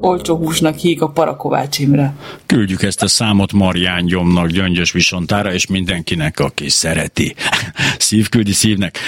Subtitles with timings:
[0.00, 2.14] olcsó húsnak híg a Parakovács Imre.
[2.46, 7.34] Küldjük ezt a számot Marján Gyomnak, Gyöngyös Visontára, és mindenkinek, aki szereti.
[7.98, 8.98] Szív küldi szívnek.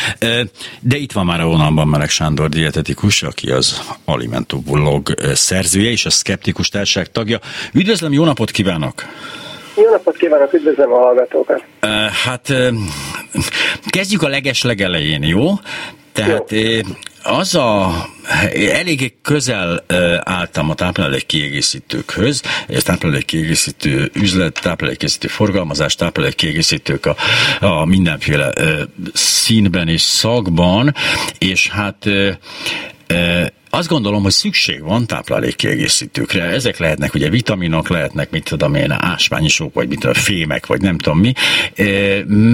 [0.80, 6.06] De itt van már a vonalban Meleg Sándor dietetikus, aki az Alimentu blog szerzője és
[6.06, 7.38] a Skeptikus Társaság tagja.
[7.72, 9.04] Üdvözlöm, jó napot kívánok!
[9.76, 11.64] Jó napot kívánok, üdvözlöm a hallgatókat!
[12.24, 12.52] Hát
[13.90, 15.50] kezdjük a leges legelején, jó?
[16.12, 16.80] Tehát jó
[17.22, 18.06] az a
[18.54, 19.84] eléggé közel
[20.22, 27.16] álltam a táplálék kiegészítőkhöz, és táplálék kiegészítő üzlet, táplálék kiegészítő forgalmazás, táplálék kiegészítők a,
[27.60, 28.52] a mindenféle
[29.12, 30.94] színben és szakban,
[31.38, 32.08] és hát
[33.74, 36.42] azt gondolom, hogy szükség van táplálékkiegészítőkre.
[36.42, 40.98] Ezek lehetnek ugye vitaminok, lehetnek, mit tudom én, ásványisok, vagy mit tudom, fémek, vagy nem
[40.98, 41.32] tudom mi,
[41.74, 41.84] e,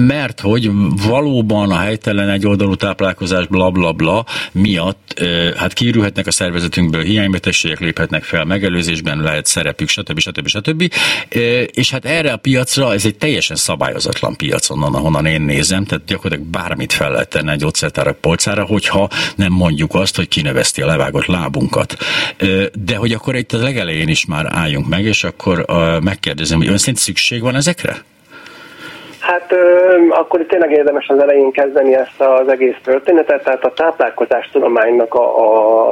[0.07, 0.71] mert hogy
[1.07, 7.79] valóban a helytelen egyoldalú táplálkozás bla bla bla miatt e, hát kiürülhetnek a szervezetünkből, hiánybetegségek
[7.79, 10.19] léphetnek fel, megelőzésben lehet szerepük, stb.
[10.19, 10.47] stb.
[10.47, 10.93] stb.
[11.29, 15.85] E, és hát erre a piacra, ez egy teljesen szabályozatlan piac onnan, ahonnan én nézem,
[15.85, 20.81] tehát gyakorlatilag bármit fel lehet tenni egy gyógyszertárak polcára, hogyha nem mondjuk azt, hogy kinöveszti
[20.81, 21.93] a levág megvágott lábunkat.
[22.85, 25.65] De hogy akkor itt a legelején is már álljunk meg, és akkor
[26.03, 27.93] megkérdezem, hogy ön szerint szükség van ezekre?
[29.19, 29.53] Hát
[30.09, 35.25] akkor tényleg érdemes az elején kezdeni ezt az egész történetet, tehát a táplálkozás tudománynak a,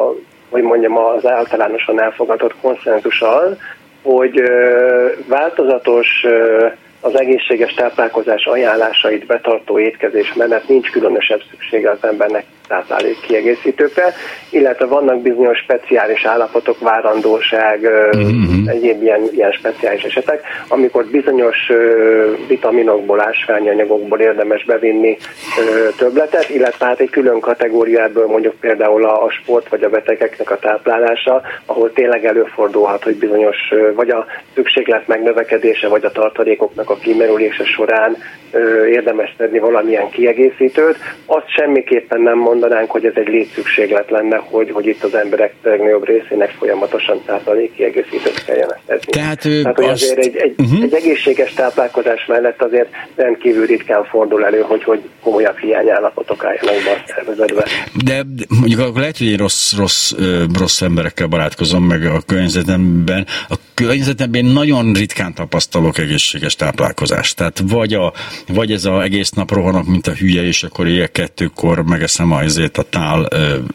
[0.08, 0.14] a
[0.50, 3.58] hogy mondjam, az általánosan elfogadott konszenzus az,
[4.04, 4.42] hogy
[5.28, 6.08] változatos
[7.02, 14.14] az egészséges táplálkozás ajánlásait betartó étkezés mellett nincs különösebb szüksége az embernek táplálék kiegészítőkre,
[14.50, 17.80] illetve vannak bizonyos speciális állapotok, várandóság,
[18.18, 18.68] mm-hmm.
[18.68, 21.72] egyéb ilyen, ilyen speciális esetek, amikor bizonyos
[22.48, 25.18] vitaminokból, ásványi anyagokból érdemes bevinni
[25.98, 30.60] többletet, illetve hát egy külön kategóriából mondjuk például a, a sport vagy a betegeknek a
[30.60, 33.58] táplálása, ahol tényleg előfordulhat, hogy bizonyos
[33.96, 38.18] vagy a szükséglet megnövekedése, vagy a tartalékoknak a kimerülése során
[38.90, 40.98] érdemes tenni valamilyen kiegészítőt.
[41.26, 45.54] Azt semmiképpen nem mond mondanánk, hogy ez egy létszükséglet lenne, hogy, hogy itt az emberek
[45.64, 49.12] legnagyobb részének folyamatosan táplálékkiegészítőt kelljen etetni.
[49.12, 50.04] Tehát, Tehát hogy azt...
[50.04, 50.84] azért egy, egy, uh-huh.
[50.84, 56.92] egy egészséges táplálkozás mellett azért rendkívül ritkán fordul elő, hogy, hogy komolyabb hiányállapotok álljanak be
[56.92, 57.66] a szervezetbe.
[58.06, 58.24] De
[58.60, 60.14] mondjuk akkor lehet, hogy én rossz, rossz,
[60.60, 63.26] rossz emberekkel barátkozom meg a környezetemben.
[63.50, 67.36] A környezetemben nagyon ritkán tapasztalok egészséges táplálkozást.
[67.36, 68.14] Tehát vagy, a,
[68.48, 72.44] vagy ez a egész nap rohanok, mint a hülye, és akkor éjjel kettőkor megeszem a
[72.48, 73.28] ezért a tál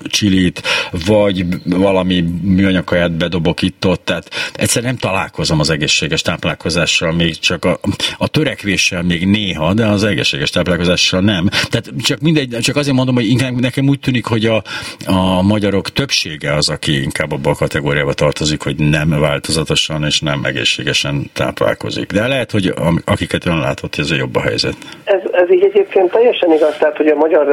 [0.03, 0.63] csilit,
[1.07, 7.65] vagy valami műanyagkaját bedobok itt ott, tehát egyszer nem találkozom az egészséges táplálkozással, még csak
[7.65, 7.79] a,
[8.19, 11.49] a törekvéssel még néha, de az egészséges táplálkozással nem.
[11.49, 14.63] Tehát csak mindegy, csak azért mondom, hogy inkább nekem úgy tűnik, hogy a,
[15.07, 20.41] a magyarok többsége az, aki inkább abba a kategóriába tartozik, hogy nem változatosan és nem
[20.45, 22.13] egészségesen táplálkozik.
[22.13, 24.77] De lehet, hogy akiket ön látott, ez a jobb a helyzet.
[25.05, 27.47] Ez, ez így egyébként teljesen igaz, tehát hogy a magyar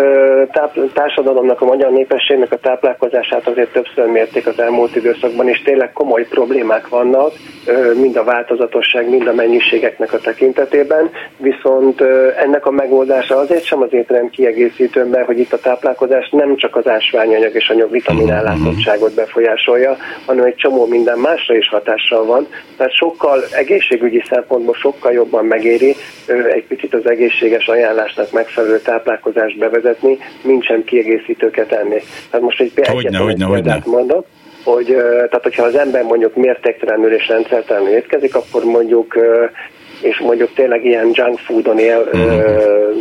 [0.51, 5.91] tápl- társadalomnak, a magyar népességnek a táplálkozását azért többször mérték az elmúlt időszakban, és tényleg
[5.93, 7.31] komoly problémák vannak,
[7.93, 12.01] mind a változatosság, mind a mennyiségeknek a tekintetében, viszont
[12.37, 16.75] ennek a megoldása azért sem az étrend kiegészítő, mert hogy itt a táplálkozás nem csak
[16.75, 22.95] az ásványanyag és anyag vitaminállátottságot befolyásolja, hanem egy csomó minden másra is hatással van, tehát
[22.95, 25.95] sokkal egészségügyi szempontból sokkal jobban megéri
[26.49, 32.01] egy picit az egészséges ajánlásnak megfelelő táplálkozást bevezetni, mint sem kiegészítőket enni.
[32.29, 33.81] Tehát most egy hogyne, hogyne, hogyne.
[33.85, 34.25] mondok,
[34.63, 39.15] hogy tehát hogyha az ember mondjuk mértéktelenül és rendszertelenül étkezik, akkor mondjuk
[40.01, 42.98] és mondjuk tényleg ilyen junk foodon él naphosszat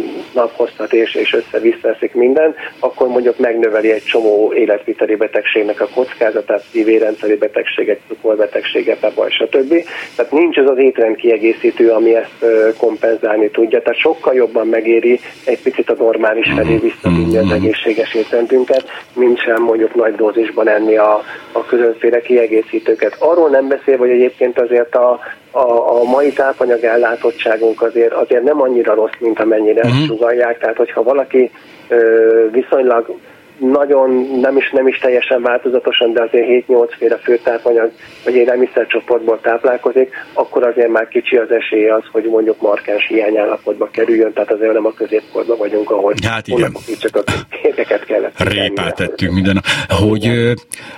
[0.91, 8.00] és, és össze-vissza minden, akkor mondjuk megnöveli egy csomó életviteli betegségnek a kockázatát, szívérendszeri betegségek,
[8.09, 9.84] cukorbetegségek, bebaj, stb.
[10.16, 12.44] Tehát nincs az az étrend kiegészítő, ami ezt
[12.76, 13.82] kompenzálni tudja.
[13.82, 16.82] Tehát sokkal jobban megéri egy picit a normális felé mhm.
[16.82, 17.55] visszavinni az mhm.
[17.55, 18.84] egészséges étrendünket,
[19.15, 21.22] mint sem mondjuk nagy dózisban enni a,
[21.53, 23.16] a különféle kiegészítőket.
[23.19, 25.20] Arról nem beszél, hogy egyébként azért a,
[25.50, 30.06] a, a mai tápanyag ellátottságunk azért, azért nem annyira rossz, mint amennyire uh-huh.
[30.06, 30.59] sugalják.
[30.59, 31.50] Tehát, hogyha valaki
[31.89, 33.17] ö, viszonylag
[33.59, 37.91] nagyon nem is, nem is teljesen változatosan, de azért 7-8 féle főtápanyag
[38.25, 44.33] vagy élelmiszercsoportból táplálkozik, akkor azért már kicsi az esély az, hogy mondjuk markáns hiányállapotba kerüljön,
[44.33, 46.77] tehát azért nem a középkorban vagyunk, ahol hát igen.
[46.99, 47.23] csak a
[47.62, 48.41] képeket kellett.
[48.41, 49.62] Répát tettünk minden.
[49.89, 50.53] Hogy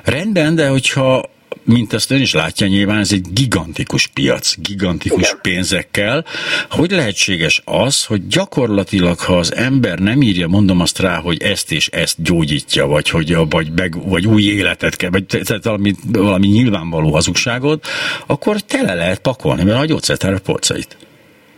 [0.04, 1.22] rendben, de hogyha
[1.64, 5.38] mint ezt ön is látja nyilván, ez egy gigantikus piac, gigantikus Igen.
[5.42, 6.24] pénzekkel.
[6.70, 11.72] Hogy lehetséges az, hogy gyakorlatilag, ha az ember nem írja, mondom azt rá, hogy ezt
[11.72, 16.46] és ezt gyógyítja, vagy, hogy, vagy, meg, vagy új életet kell, vagy tehát valami, valami
[16.46, 17.86] nyilvánvaló hazugságot,
[18.26, 20.96] akkor tele lehet pakolni, mert a gyógyszertára polcait.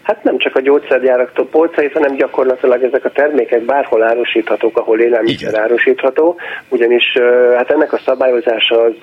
[0.03, 5.49] Hát nem csak a gyógyszergyáraktól polcait, hanem gyakorlatilag ezek a termékek bárhol árusíthatók, ahol élelmiszer
[5.49, 5.61] Igen.
[5.61, 6.37] árusítható,
[6.69, 7.19] ugyanis
[7.57, 8.95] hát ennek a szabályozása az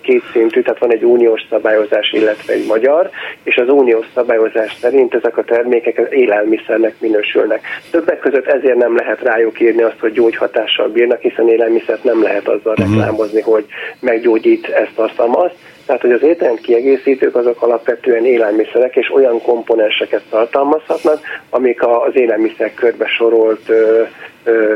[0.00, 3.10] kétszintű, tehát van egy uniós szabályozás, illetve egy magyar,
[3.42, 7.60] és az uniós szabályozás szerint ezek a termékek élelmiszernek minősülnek.
[7.90, 12.48] Többek között ezért nem lehet rájuk írni azt, hogy gyógyhatással bírnak, hiszen élelmiszert nem lehet
[12.48, 12.94] azzal uh-huh.
[12.94, 13.64] reklámozni, hogy
[14.00, 15.56] meggyógyít ezt a szamaszt,
[15.88, 21.20] tehát, hogy az étrend kiegészítők azok alapvetően élelmiszerek és olyan komponenseket tartalmazhatnak,
[21.50, 23.70] amik az élelmiszer körbe sorolt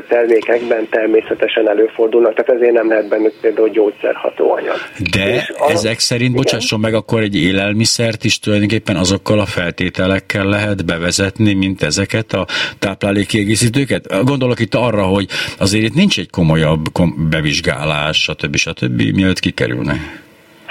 [0.08, 4.76] termékekben természetesen előfordulnak, tehát ezért nem lehet bennük például gyógyszerhatóanyag.
[5.12, 6.42] De a, ezek szerint, igen.
[6.42, 12.46] bocsásson meg, akkor egy élelmiszert is tulajdonképpen azokkal a feltételekkel lehet bevezetni, mint ezeket a
[12.78, 14.24] táplálékkiegészítőket?
[14.24, 15.26] Gondolok itt arra, hogy
[15.58, 16.84] azért itt nincs egy komolyabb
[17.30, 18.56] bevizsgálás, stb.
[18.56, 19.02] stb.
[19.14, 20.21] mielőtt kikerülne.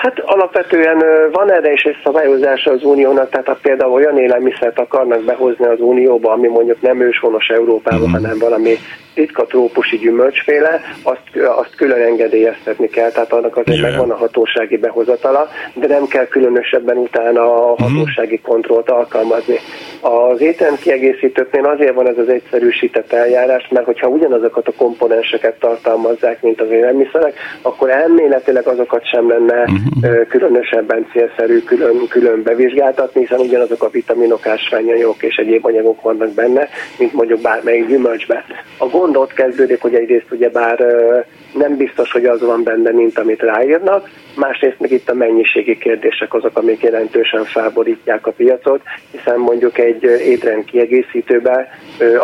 [0.01, 5.23] Hát alapvetően van erre is egy szabályozása az uniónak, tehát ha például olyan élelmiszert akarnak
[5.23, 8.21] behozni az unióba, ami mondjuk nem őshonos Európában, uh-huh.
[8.21, 8.77] hanem valami
[9.15, 11.21] ritka trópusi gyümölcsféle, azt,
[11.57, 13.89] azt külön engedélyeztetni kell, tehát annak azért yeah.
[13.89, 17.81] megvan a hatósági behozatala, de nem kell különösebben utána a mhm.
[17.81, 18.51] hatósági uh-huh.
[18.51, 19.55] kontrollt alkalmazni.
[19.99, 26.41] Az étrend kiegészítőknél azért van ez az egyszerűsített eljárás, mert hogyha ugyanazokat a komponenseket tartalmazzák,
[26.41, 30.27] mint az élelmiszerek, akkor elméletileg azokat sem lenne uh-huh.
[30.27, 36.67] különösebben célszerű külön, külön bevizsgáltatni, hiszen ugyanazok a vitaminok, ásványanyagok és egyéb anyagok vannak benne,
[36.97, 38.45] mint mondjuk bármelyik gyümölcsbe.
[38.77, 40.85] A gond ott kezdődik, hogy egyrészt ugye bár
[41.53, 46.33] nem biztos, hogy az van benne, mint amit ráírnak, másrészt meg itt a mennyiségi kérdések
[46.33, 48.81] azok, amik jelentősen felborítják a piacot,
[49.11, 51.67] hiszen mondjuk egy étrend kiegészítőben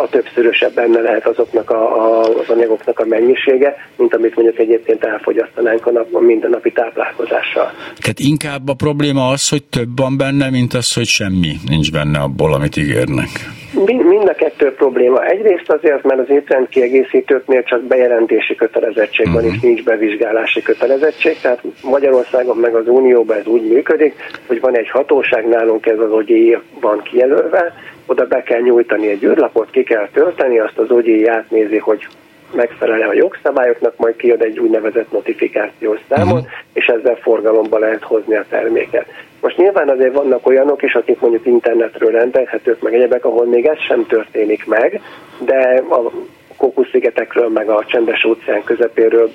[0.04, 5.04] a többszörösebb benne lehet azoknak a, a, az anyagoknak a mennyisége, mint amit mondjuk egyébként
[5.04, 7.72] elfogyasztanánk a, nap, mindennapi táplálkozással.
[7.98, 12.18] Tehát inkább a probléma az, hogy több van benne, mint az, hogy semmi nincs benne
[12.18, 13.28] abból, amit ígérnek.
[13.72, 15.24] Mind a kettő probléma.
[15.24, 19.42] Egyrészt azért, mert az étrend kiegészítőknél csak bejelentési kötelezettség uh-huh.
[19.42, 24.14] van, és nincs bevizsgálási kötelezettség, tehát Magyarországon meg az Unióban ez úgy működik,
[24.46, 27.74] hogy van egy hatóság, nálunk ez az OGI van kijelölve,
[28.06, 32.06] oda be kell nyújtani egy űrlapot, ki kell tölteni, azt az OGI átnézi, hogy
[32.52, 36.48] megfelel a jogszabályoknak, majd kiad egy úgynevezett notifikációs számot, uh-huh.
[36.72, 39.06] és ezzel forgalomba lehet hozni a terméket.
[39.40, 43.78] Most nyilván azért vannak olyanok is, akik mondjuk internetről rendelhetők, meg egyebek, ahol még ez
[43.78, 45.00] sem történik meg,
[45.38, 46.12] de a
[46.56, 49.30] Kókusz-szigetekről, meg a csendes óceán közepéről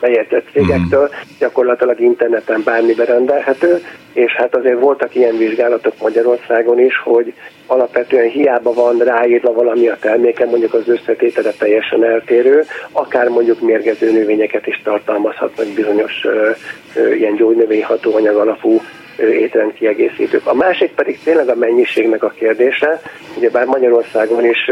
[0.00, 1.28] bejegyzett cégektől, mhm.
[1.38, 7.32] gyakorlatilag interneten bármi rendelhető, és hát azért voltak ilyen vizsgálatok Magyarországon is, hogy
[7.66, 14.12] alapvetően hiába van ráírva valami a terméken, mondjuk az összetétele teljesen eltérő, akár mondjuk mérgező
[14.12, 16.50] növényeket is tartalmazhatnak bizonyos ö,
[16.94, 18.80] ö, ilyen gyógynövényhatóanyag alapú
[19.18, 20.46] étrendkiegészítők.
[20.46, 23.00] A másik pedig tényleg a mennyiségnek a kérdése,
[23.36, 24.70] ugye bár Magyarországon is,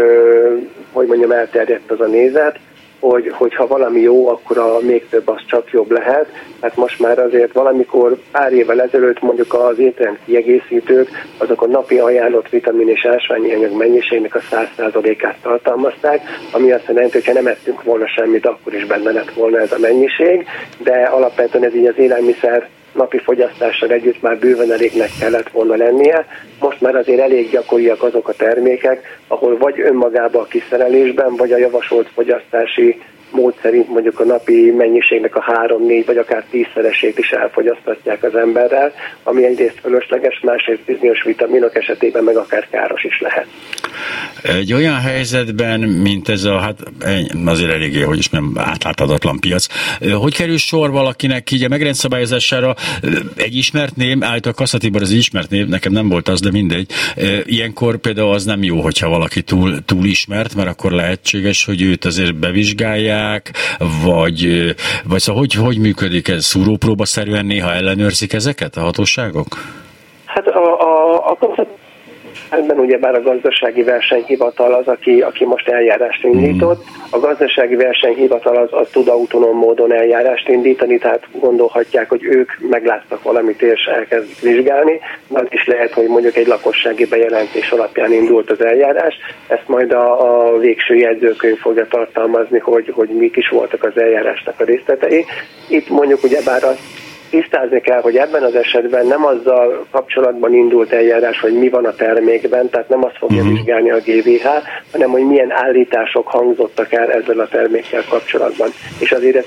[0.92, 2.58] hogy mondjam, elterjedt az a nézet,
[3.02, 6.26] hogy, hogyha valami jó, akkor a még több az csak jobb lehet.
[6.60, 11.08] Hát most már azért valamikor pár évvel ezelőtt mondjuk az étrend kiegészítők,
[11.38, 16.20] azok a napi ajánlott vitamin és ásványi anyag mennyiségnek a 100%-át tartalmazták,
[16.52, 19.72] ami azt jelenti, hogy ha nem ettünk volna semmit, akkor is benne lett volna ez
[19.72, 20.46] a mennyiség,
[20.78, 26.26] de alapvetően ez így az élelmiszer napi fogyasztással együtt már bőven elégnek kellett volna lennie.
[26.60, 31.58] Most már azért elég gyakoriak azok a termékek, ahol vagy önmagában a kiszerelésben, vagy a
[31.58, 33.00] javasolt fogyasztási
[33.32, 38.92] mód szerint mondjuk a napi mennyiségnek a három-négy vagy akár tízszeresét is elfogyasztatják az emberrel,
[39.22, 43.46] ami egyrészt fölösleges, másrészt bizonyos vitaminok esetében meg akár káros is lehet.
[44.42, 46.78] Egy olyan helyzetben, mint ez a, hát
[47.44, 49.66] azért eléggé, hogy is nem átláthatatlan piac,
[50.12, 52.74] hogy kerül sor valakinek így a megrendszabályozására
[53.36, 56.90] egy ismert név, állítólag Kasszatibor az ismert név, nekem nem volt az, de mindegy.
[57.44, 62.04] Ilyenkor például az nem jó, hogyha valaki túl, túl ismert, mert akkor lehetséges, hogy őt
[62.04, 63.21] azért bevizsgálják,
[64.04, 64.74] vagy,
[65.04, 66.44] vagy szóval hogy, hogy működik ez?
[66.44, 69.46] Szúrópróbaszerűen néha ellenőrzik ezeket a hatóságok?
[70.24, 71.36] Hát a, a, a
[72.60, 76.84] ugye bár a gazdasági versenyhivatal az, aki, aki most eljárást indított.
[77.10, 83.22] A gazdasági versenyhivatal az, az tud autonóm módon eljárást indítani, tehát gondolhatják, hogy ők megláttak
[83.22, 85.00] valamit és elkezdik vizsgálni.
[85.32, 89.14] Az is lehet, hogy mondjuk egy lakossági bejelentés alapján indult az eljárás.
[89.48, 94.60] Ezt majd a, a végső jegyzőkönyv fogja tartalmazni, hogy, hogy mik is voltak az eljárásnak
[94.60, 95.24] a részletei.
[95.68, 96.78] Itt mondjuk ugye bár az
[97.32, 101.94] tisztázni kell, hogy ebben az esetben nem azzal kapcsolatban indult eljárás, hogy mi van a
[101.94, 103.56] termékben, tehát nem azt fogja uh-huh.
[103.56, 104.46] vizsgálni a GVH,
[104.92, 108.68] hanem hogy milyen állítások hangzottak el ezzel a termékkel kapcsolatban.
[108.98, 109.44] És azért ez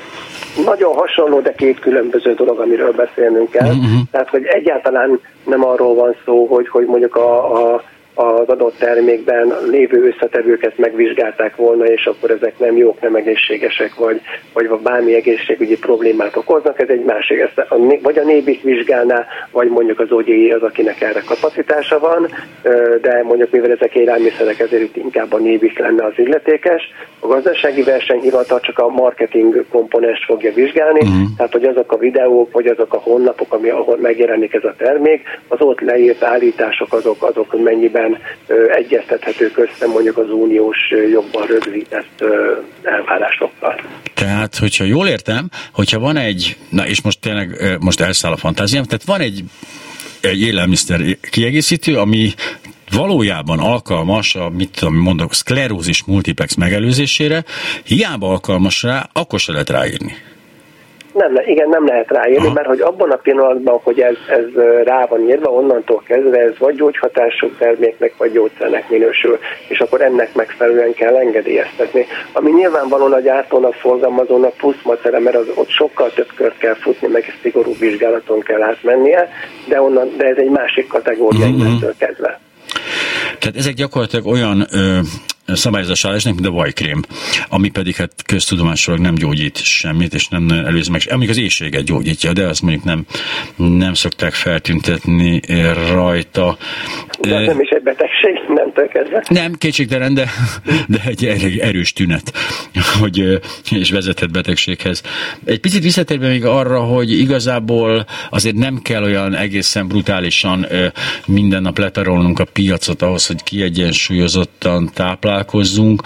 [0.65, 3.69] nagyon hasonló, de két különböző dolog, amiről beszélnünk kell.
[3.69, 3.99] Uh-huh.
[4.11, 7.83] Tehát, hogy egyáltalán nem arról van szó, hogy, hogy mondjuk a, a
[8.15, 14.21] az adott termékben lévő összetevőket megvizsgálták volna, és akkor ezek nem jók, nem egészségesek, vagy,
[14.53, 17.39] vagy bármi egészségügyi problémát okoznak, ez egy másik.
[17.39, 22.27] Ezt a, vagy a nébik vizsgálná, vagy mondjuk az OGI az, akinek erre kapacitása van,
[23.01, 26.81] de mondjuk mivel ezek élelmiszerek, ezért itt inkább a nébik lenne az illetékes.
[27.19, 31.27] A gazdasági versenyhivatal csak a marketing komponens fogja vizsgálni, uh-huh.
[31.37, 35.21] tehát hogy azok a videók, vagy azok a honlapok, ami, ahol megjelenik ez a termék,
[35.47, 38.17] az ott leírt állítások, azok, azok mennyiben mértékben
[38.77, 40.77] egyeztethetők össze mondjuk az uniós
[41.11, 42.23] jogban rögzített
[42.83, 43.81] elvárásokkal.
[44.13, 48.83] Tehát, hogyha jól értem, hogyha van egy, na és most tényleg most elszáll a fantáziám,
[48.83, 49.43] tehát van egy
[50.21, 52.33] egy élelmiszer kiegészítő, ami
[52.91, 57.43] valójában alkalmas a, mit tudom, mondok, szklerózis multiplex megelőzésére,
[57.83, 60.15] hiába alkalmas rá, akkor se lehet ráírni.
[61.15, 65.05] Nem, le, igen, nem lehet ráírni, mert hogy abban a pillanatban, hogy ez, ez rá
[65.05, 70.93] van írva, onnantól kezdve ez vagy gyógyhatású terméknek, vagy gyógyszernek minősül, és akkor ennek megfelelően
[70.93, 72.05] kell engedélyeztetni.
[72.31, 77.07] Ami nyilvánvalóan a gyártónak, forgalmazónak plusz macera, mert az, ott sokkal több kört kell futni,
[77.07, 79.29] meg szigorú vizsgálaton kell átmennie,
[79.67, 81.87] de, onnan, de ez egy másik kategória mm-hmm.
[81.97, 82.39] kezdve.
[83.39, 84.99] Tehát ezek gyakorlatilag olyan ö,
[85.45, 87.01] szabályozás állásnak, mint a vajkrém,
[87.49, 92.33] ami pedig hát köztudomásról nem gyógyít semmit, és nem előz meg, amíg az éjséget gyógyítja,
[92.33, 93.05] de azt mondjuk nem,
[93.55, 95.41] nem szokták feltüntetni
[95.91, 96.57] rajta.
[97.21, 99.23] De nem is egy betegség, nem kezdve.
[99.29, 100.29] Nem, kétségtelen, de,
[100.87, 102.33] de egy erős tünet,
[102.99, 103.39] hogy,
[103.71, 105.01] és vezethet betegséghez.
[105.45, 110.65] Egy picit visszatérve még arra, hogy igazából azért nem kell olyan egészen brutálisan
[111.27, 116.01] minden nap letarolnunk a piacot ahhoz, hogy kiegyensúlyozottan táplál találkozzunk,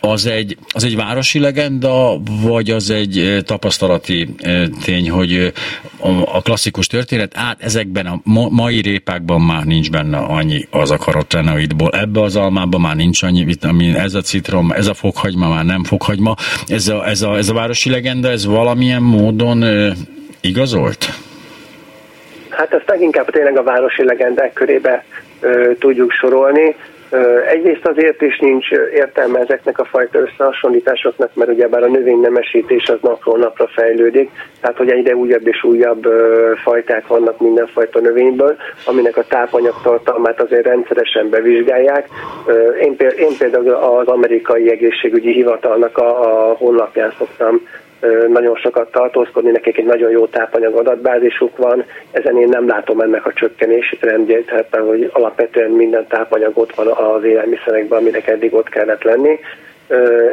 [0.00, 4.28] az egy, az egy városi legenda, vagy az egy tapasztalati
[4.84, 5.52] tény, hogy
[6.24, 8.20] a klasszikus történet át ezekben a
[8.50, 13.44] mai répákban már nincs benne annyi az a karotenoidból, ebbe az almában már nincs annyi
[13.44, 16.34] vitamin, ez a citrom, ez a fokhagyma már nem fokhagyma.
[16.66, 19.64] Ez a, ez a, ez a városi legenda, ez valamilyen módon
[20.40, 21.06] igazolt?
[22.48, 25.04] Hát ezt leginkább tényleg a városi legendák körébe
[25.40, 26.74] ö, tudjuk sorolni.
[27.48, 33.38] Egyrészt azért is nincs értelme ezeknek a fajta összehasonlításoknak, mert ugyebár a növénynemesítés az napról
[33.38, 36.06] napra fejlődik, tehát hogy egyre újabb és újabb
[36.62, 42.08] fajták vannak mindenfajta növényből, aminek a tápanyagtartalmát azért rendszeresen bevizsgálják.
[43.18, 46.10] Én például az amerikai egészségügyi hivatalnak a
[46.58, 47.60] honlapján szoktam
[48.28, 53.26] nagyon sokat tartózkodni, nekik egy nagyon jó tápanyag adatbázisuk van, ezen én nem látom ennek
[53.26, 58.68] a csökkenési trendjét, tehát hogy alapvetően minden tápanyag ott van az élelmiszerekben, aminek eddig ott
[58.68, 59.38] kellett lenni.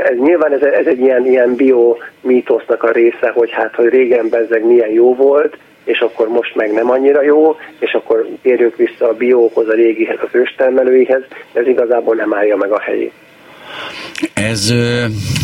[0.03, 4.65] Ez, nyilván ez, ez egy ilyen, ilyen biomítosznak a része, hogy hát, hogy régen bezzeg
[4.65, 9.13] milyen jó volt, és akkor most meg nem annyira jó, és akkor térjünk vissza a
[9.13, 11.21] bióhoz, a régihez, az őstermelőihez,
[11.53, 13.13] ez igazából nem állja meg a helyét.
[14.39, 14.74] Ez,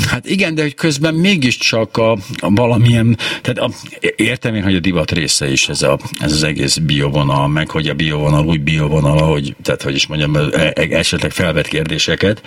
[0.08, 3.70] hát igen, de hogy közben mégiscsak a, a valamilyen, tehát a,
[4.16, 7.88] értem én, hogy a divat része is ez, a, ez az egész biovonal, meg hogy
[7.88, 12.42] a biovonal új biovonal, ahogy, tehát hogy is mondjam, e, e, esetleg felvet kérdéseket,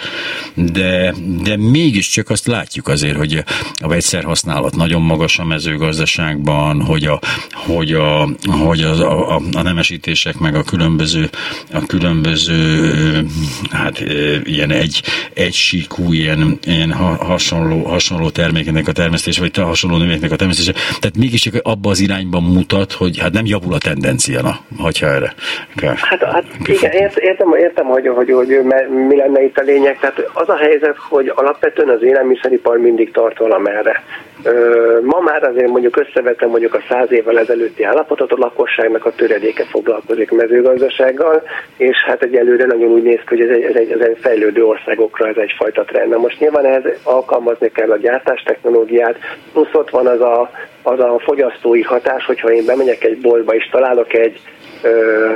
[0.55, 7.05] de, de mégiscsak azt látjuk azért, hogy a vegyszer használat nagyon magas a mezőgazdaságban, hogy
[7.05, 7.21] a,
[7.53, 11.31] hogy a, hogy az, a, a, a nemesítések, meg a különböző,
[11.73, 13.27] a különböző
[13.71, 14.01] hát
[14.45, 15.03] ilyen egy,
[15.35, 20.73] egy síkú ilyen, ilyen hasonló, hasonló termékeknek a termesztése, vagy hasonló növényeknek a termesztése.
[20.73, 25.07] Tehát mégis csak abba az irányban mutat, hogy hát nem javul a tendencia, na, hogyha
[25.07, 25.35] erre
[25.77, 25.95] kell.
[25.97, 28.65] Hát, hát igen, értem, értem hogy, hogy, hogy, hogy
[29.09, 29.99] mi lenne itt a lényeg.
[29.99, 34.03] Tehát az a helyzet, hogy alapvetően az élelmiszeripar mindig tart valamerre.
[35.03, 39.65] Ma már azért mondjuk összevetem mondjuk a száz évvel ezelőtti állapotot, a lakosságnak a töredéke
[39.65, 41.43] foglalkozik mezőgazdasággal,
[41.77, 44.65] és hát egyelőre nagyon úgy néz ki, hogy ez egy, ez egy, ez egy fejlődő
[44.65, 46.11] országokra ez egyfajta trend.
[46.11, 49.17] Na most nyilván ehhez alkalmazni kell a gyártás technológiát,
[49.53, 50.51] plusz ott van az a,
[50.83, 54.41] az a fogyasztói hatás, hogyha én bemegyek egy boltba és találok egy
[54.83, 55.33] ö,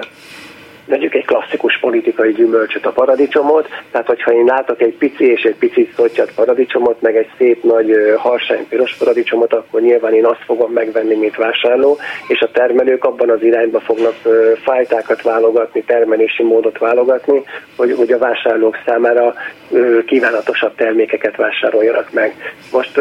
[0.85, 5.57] vegyük egy klasszikus politikai gyümölcsöt, a paradicsomot, tehát hogyha én látok egy pici és egy
[5.57, 10.73] picit szottyat paradicsomot, meg egy szép nagy harsány piros paradicsomot, akkor nyilván én azt fogom
[10.73, 11.99] megvenni, mint vásárló,
[12.29, 14.15] és a termelők abban az irányba fognak
[14.63, 17.43] fajtákat válogatni, termelési módot válogatni,
[17.77, 19.35] hogy, hogy a vásárlók számára
[20.07, 22.35] kívánatosabb termékeket vásároljanak meg.
[22.73, 23.01] Most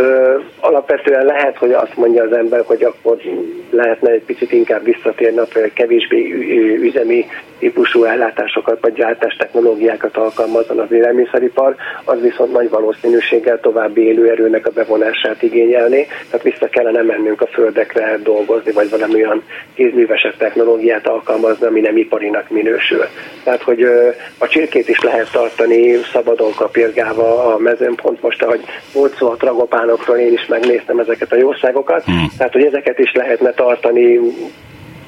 [0.59, 3.17] alapvetően lehet, hogy azt mondja az ember, hogy akkor
[3.69, 6.31] lehetne egy picit inkább visszatérni a kevésbé
[6.81, 7.25] üzemi
[7.71, 14.71] típusú ellátásokat vagy gyártás technológiákat alkalmazzon az élelmiszeripar, az viszont nagy valószínűséggel további élőerőnek a
[14.71, 21.65] bevonását igényelni, tehát vissza kellene mennünk a földekre dolgozni, vagy valami olyan kézművesebb technológiát alkalmazni,
[21.65, 23.05] ami nem iparinak minősül.
[23.43, 23.81] Tehát, hogy
[24.37, 28.61] a csirkét is lehet tartani szabadon kapirgálva a mezőn, pont most, ahogy
[28.93, 32.27] volt szó a tragopánokról, én is megnéztem ezeket a jószágokat, hmm.
[32.37, 34.19] tehát, hogy ezeket is lehetne tartani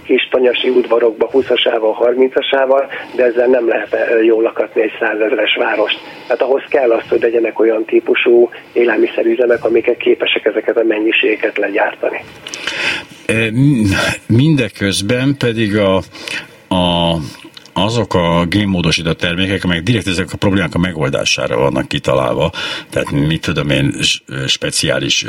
[0.04, 2.84] kis tanyasi udvarokba 20-asával, 30-asával,
[3.16, 6.00] de ezzel nem lehet eh, jól lakatni egy százezeres várost.
[6.28, 12.24] Tehát ahhoz kell az, hogy legyenek olyan típusú élelmiszerüzemek, amiket képesek ezeket a mennyiségeket legyártani.
[14.28, 15.96] Mindeközben pedig a,
[16.68, 17.16] a
[17.74, 22.52] azok a génmódosított termékek, amelyek direkt ezek a problémák a megoldására vannak kitalálva,
[22.90, 23.96] tehát mit tudom én,
[24.48, 25.26] speciális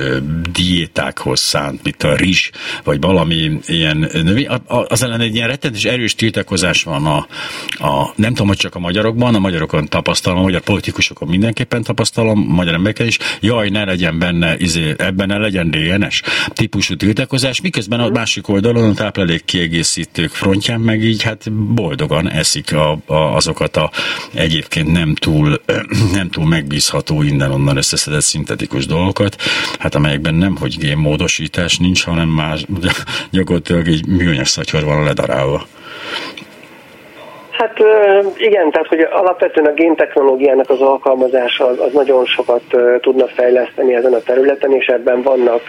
[0.52, 2.50] diétákhoz szánt, mint a rizs,
[2.84, 7.26] vagy valami ilyen növény, az ellen egy ilyen rettenetes erős tiltakozás van a,
[7.86, 12.46] a, nem tudom, hogy csak a magyarokban, a magyarokon tapasztalom, a magyar politikusokon mindenképpen tapasztalom,
[12.48, 17.60] a magyar embereken is, jaj, ne legyen benne, izé, ebben ne legyen DNS típusú tiltakozás,
[17.60, 23.14] miközben a másik oldalon a táplálék kiegészítők frontján meg így hát boldogan eszik a, a,
[23.14, 23.90] azokat a
[24.32, 25.60] egyébként nem túl,
[26.12, 29.36] nem túl megbízható innen-onnan összeszedett szintetikus dolgokat,
[29.78, 32.64] hát amelyekben nem, hogy génmódosítás nincs, hanem más,
[33.30, 35.66] gyakorlatilag egy műanyag szatyor van ledarálva.
[37.58, 37.78] Hát
[38.36, 42.62] igen, tehát hogy alapvetően a géntechnológiának az alkalmazása az, az nagyon sokat
[43.00, 45.62] tudna fejleszteni ezen a területen, és ebben vannak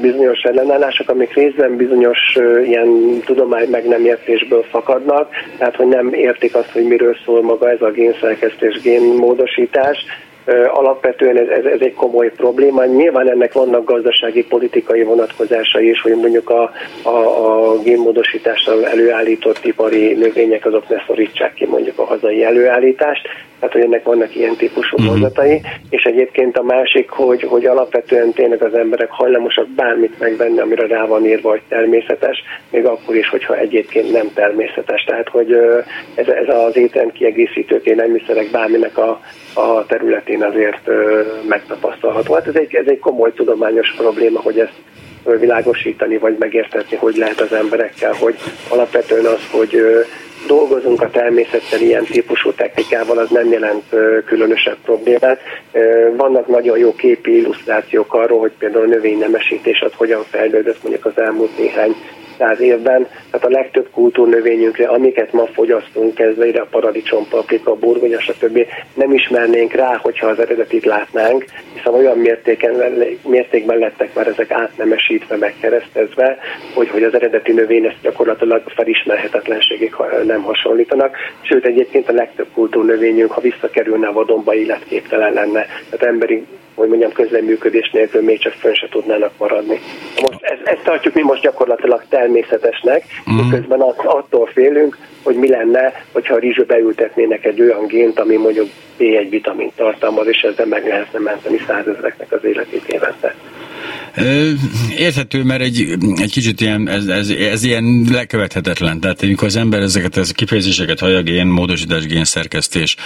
[0.00, 2.18] bizonyos ellenállások, amik részben bizonyos
[2.64, 7.70] ilyen tudomány meg nem értésből fakadnak, tehát hogy nem értik azt, hogy miről szól maga
[7.70, 10.04] ez a génszerkesztés, génmódosítás,
[10.72, 12.84] alapvetően ez, ez, ez egy komoly probléma.
[12.84, 16.72] Nyilván ennek vannak gazdasági, politikai vonatkozásai is, hogy mondjuk a,
[17.02, 23.28] a, a génmódosítással előállított ipari növények azok ne szorítsák ki mondjuk a hazai előállítást,
[23.62, 25.60] tehát hogy ennek vannak ilyen típusú uh-huh.
[25.90, 31.04] és egyébként a másik, hogy, hogy alapvetően tényleg az emberek hajlamosak bármit megvenni, amire rá
[31.06, 35.04] van írva, hogy természetes, még akkor is, hogyha egyébként nem természetes.
[35.04, 35.52] Tehát, hogy
[36.14, 39.20] ez, ez az étrend kiegészítők, élelmiszerek bárminek a,
[39.54, 39.86] a
[40.38, 40.90] területén azért
[41.48, 42.34] megtapasztalható.
[42.34, 44.80] Hát ez egy, ez egy komoly tudományos probléma, hogy ezt
[45.40, 48.34] világosítani, vagy megértetni, hogy lehet az emberekkel, hogy
[48.68, 49.82] alapvetően az, hogy
[50.46, 53.84] dolgozunk a természettel ilyen típusú technikával, az nem jelent
[54.26, 55.40] különösebb problémát.
[56.16, 61.22] Vannak nagyon jó képi illusztrációk arról, hogy például a növénynemesítés az hogyan fejlődött mondjuk az
[61.22, 61.94] elmúlt néhány
[62.42, 68.20] száz évben, tehát a legtöbb kultúrnövényünkre, amiket ma fogyasztunk, kezdve ide a paradicsom, paprika, burgonya,
[68.20, 68.66] stb.
[68.94, 75.36] nem ismernénk rá, hogyha az eredetit látnánk, hiszen olyan mértéken, mértékben lettek már ezek átnemesítve,
[75.36, 76.38] megkeresztezve,
[76.74, 81.16] hogy, hogy az eredeti növény ezt gyakorlatilag felismerhetetlenségig nem hasonlítanak.
[81.40, 85.66] Sőt, egyébként a legtöbb kultúrnövényünk, ha visszakerülne a vadonba, életképtelen lenne.
[85.90, 89.80] Tehát emberi hogy mondjam, közleműködés nélkül még csak fönn se tudnának maradni.
[90.20, 92.02] Most ezt, ezt tartjuk mi most gyakorlatilag
[92.32, 93.36] természetesnek, mm.
[93.36, 98.68] miközben attól félünk, hogy mi lenne, hogyha a rizső beültetnének egy olyan gént, ami mondjuk
[98.98, 103.34] B1 vitamin tartalmaz, és ezzel meg lehetne menteni százezereknek az életét évente.
[104.96, 109.00] Érthető, mert egy, egy kicsit ilyen, ez, ez, ez ilyen lekövethetetlen.
[109.00, 112.96] Tehát amikor az ember ezeket a kifejezéseket hallja, gén, módosítás, gén szerkesztés,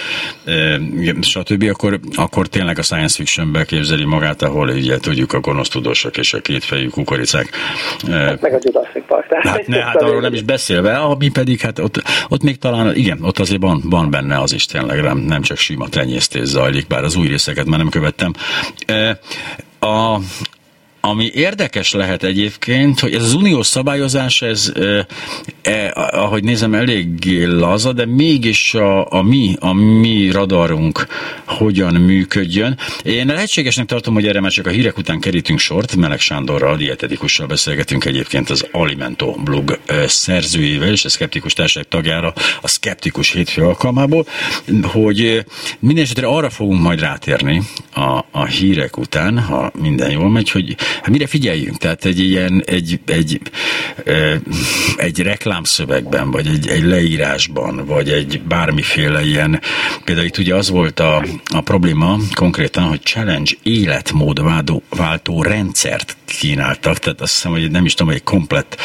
[1.20, 6.16] stb., akkor, akkor tényleg a science fictionbe képzeli magát, ahol így tudjuk a gonosz tudósok
[6.16, 7.50] és a kétfejű kukoricák.
[8.08, 9.26] Hát meg a Jurassic Park.
[9.30, 13.18] Hát, ne, hát arról nem is beszélve, ami pedig, hát ott, ott még talán, igen,
[13.22, 17.04] ott azért van, van benne az is tényleg, nem, nem csak sima tenyésztés zajlik, bár
[17.04, 18.32] az új részeket már nem követtem.
[19.78, 20.18] A,
[21.06, 24.72] ami érdekes lehet egyébként, hogy ez az uniós szabályozás, ez,
[25.62, 31.06] e, ahogy nézem, eléggé laza, de mégis a, a, mi, a mi radarunk
[31.44, 32.78] hogyan működjön.
[33.02, 37.46] Én lehetségesnek tartom, hogy erre már csak a hírek után kerítünk sort, Meleg Sándorral, dietetikussal
[37.46, 44.26] beszélgetünk egyébként az Alimento blog szerzőjével és a Skeptikus Társaság tagjára a Skeptikus hétfő alkalmából,
[44.82, 45.44] hogy
[45.78, 47.62] minden esetre arra fogunk majd rátérni
[47.94, 51.76] a, a hírek után, ha minden jól megy, hogy hát mire figyeljünk?
[51.76, 53.40] Tehát egy ilyen, egy, egy,
[54.96, 59.60] egy reklámszövegben, vagy egy, egy leírásban, vagy egy bármiféle ilyen,
[60.04, 61.22] például itt ugye az volt a,
[61.54, 67.94] a probléma konkrétan, hogy challenge életmódváltó váltó rendszert kínáltak, tehát azt hiszem, hogy nem is
[67.94, 68.76] tudom, hogy egy komplet,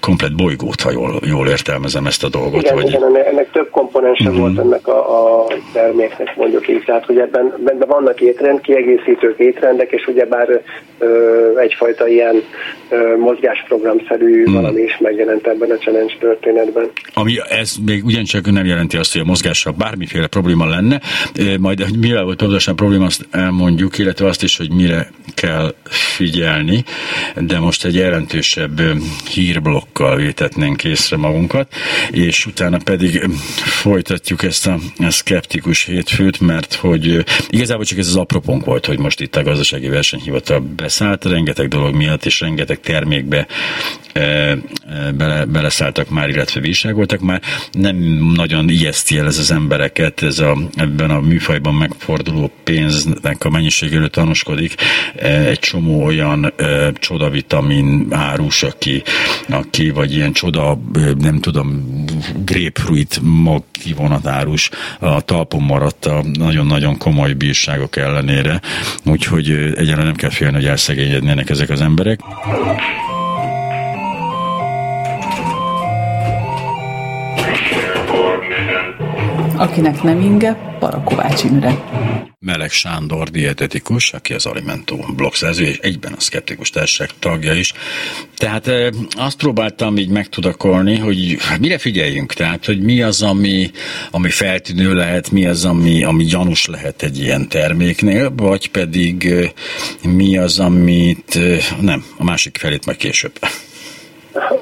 [0.00, 2.62] komplet bolygót, ha jól, jól értelmezem ezt a dolgot.
[2.62, 2.88] Igen, vagy...
[2.88, 4.38] igen ennek több komponense uh-huh.
[4.38, 9.90] volt ennek a, a terméknek mondjuk így, tehát hogy ebben, ebben vannak étrend, kiegészítők étrendek,
[9.90, 10.56] és ugyebár ö,
[11.56, 12.42] egyfajta ilyen
[13.18, 14.54] mozgásprogramszerű uh-huh.
[14.54, 16.90] valami is megjelent ebben a challenge történetben.
[17.14, 21.00] Ami ez még ugyancsak nem jelenti azt, hogy a mozgásra bármiféle probléma lenne,
[21.58, 25.74] majd hogy mire volt pontosan probléma, azt elmondjuk, illetve azt is, hogy mire kell
[26.16, 26.84] figyelni,
[27.40, 28.80] de most egy jelentősebb
[29.30, 31.74] hírblokkal vétetnénk észre magunkat,
[32.10, 33.20] és utána pedig
[33.64, 38.98] folytatjuk ezt a, a szkeptikus hétfőt, mert hogy igazából csak ez az apropónk volt, hogy
[38.98, 40.41] most itt a gazdasági versenyhivatal
[40.76, 43.46] beszállt, rengeteg dolog miatt, és rengeteg termékbe
[44.12, 44.58] e, e,
[45.14, 47.42] bele, beleszálltak már, illetve bírságoltak már.
[47.72, 47.96] Nem
[48.34, 54.10] nagyon ijeszti el ez az embereket, ez a, ebben a műfajban megforduló pénznek a mennyiségéről
[54.10, 54.74] tanúskodik.
[55.16, 59.02] E, egy csomó olyan e, csodavitamin árus, aki,
[59.48, 60.78] aki vagy ilyen csoda,
[61.18, 61.84] nem tudom,
[62.44, 68.60] grapefruit mag kivonatárus a talpon maradt a nagyon-nagyon komoly bírságok ellenére,
[69.04, 72.20] úgyhogy egyáltalán nem kell félni, hogy elszegényednének ezek az emberek.
[79.62, 81.84] Akinek nem inge, Parakovács Imre.
[82.38, 87.72] Meleg Sándor dietetikus, aki az Alimentó blogszerző, és egyben a Skeptikus Társaság tagja is.
[88.36, 88.70] Tehát
[89.10, 93.70] azt próbáltam így megtudakolni, hogy mire figyeljünk, tehát, hogy mi az, ami,
[94.10, 99.34] ami feltűnő lehet, mi az, ami, ami gyanús lehet egy ilyen terméknél, vagy pedig
[100.02, 101.38] mi az, amit
[101.80, 103.32] nem, a másik felét meg később.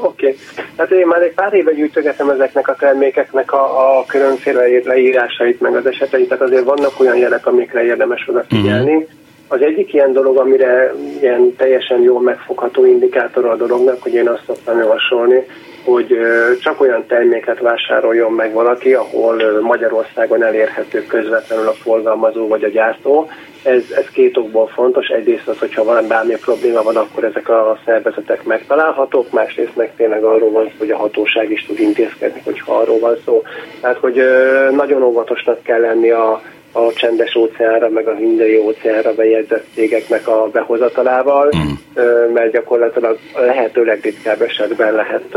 [0.03, 0.27] Oké.
[0.27, 0.37] Okay.
[0.81, 5.77] Hát én már egy pár éve gyűjtögetem ezeknek a termékeknek a, a különféle leírásait, meg
[5.77, 8.95] az eseteit, tehát azért vannak olyan jelek, amikre érdemes odafigyelni.
[8.95, 9.09] Uh-huh.
[9.49, 14.43] Az egyik ilyen dolog, amire ilyen teljesen jól megfogható indikátor a dolognak, hogy én azt
[14.47, 15.47] szoktam javasolni,
[15.85, 16.19] hogy
[16.61, 23.29] csak olyan terméket vásároljon meg valaki, ahol Magyarországon elérhető közvetlenül a forgalmazó vagy a gyártó.
[23.63, 25.07] Ez, ez két okból fontos.
[25.07, 30.25] Egyrészt az, hogyha van bármi probléma van, akkor ezek a szervezetek megtalálhatók, másrészt meg tényleg
[30.25, 33.43] arról van szó, hogy a hatóság is tud intézkedni, hogyha arról van szó.
[33.81, 34.23] Tehát, hogy
[34.71, 36.41] nagyon óvatosnak kell lenni a
[36.73, 42.33] a csendes óceánra, meg a hindai óceánra bejegyzett cégeknek a behozatalával, mm.
[42.33, 45.35] mert gyakorlatilag a lehető legritkább esetben lehet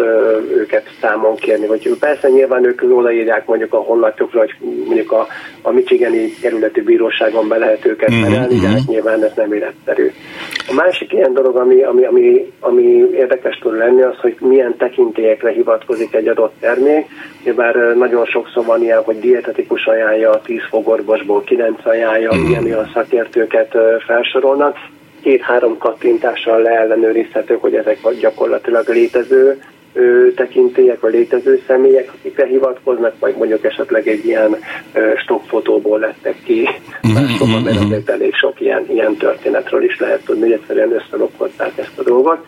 [0.55, 1.67] őket számon kérni.
[1.67, 5.27] Vagy persze nyilván ők róla írják mondjuk a honlapjukra, hogy mondjuk a,
[5.61, 10.11] a Michigani kerületi bíróságon be lehet őket perelni, de hát nyilván ez nem életszerű.
[10.69, 15.51] A másik ilyen dolog, ami, ami, ami, ami érdekes tud lenni, az, hogy milyen tekintélyekre
[15.51, 17.05] hivatkozik egy adott termék.
[17.55, 20.57] Bár nagyon sokszor van ilyen, hogy dietetikus ajánlja a 10
[21.23, 22.49] fogorvosból 9 ajánlja, mm.
[22.49, 24.77] ilyen olyan szakértőket felsorolnak.
[25.21, 29.61] Két-három kattintással leellenőrizhető, hogy ezek gyakorlatilag létező
[30.35, 34.55] tekintélyek, vagy létező személyek, akikre hivatkoznak, vagy mondjuk esetleg egy ilyen
[35.17, 36.69] stockfotóból lettek ki.
[37.37, 41.99] Szóval, mert azért elég sok ilyen, ilyen történetről is lehet tudni, hogy egyszerűen összelokkolták ezt
[41.99, 42.45] a dolgot.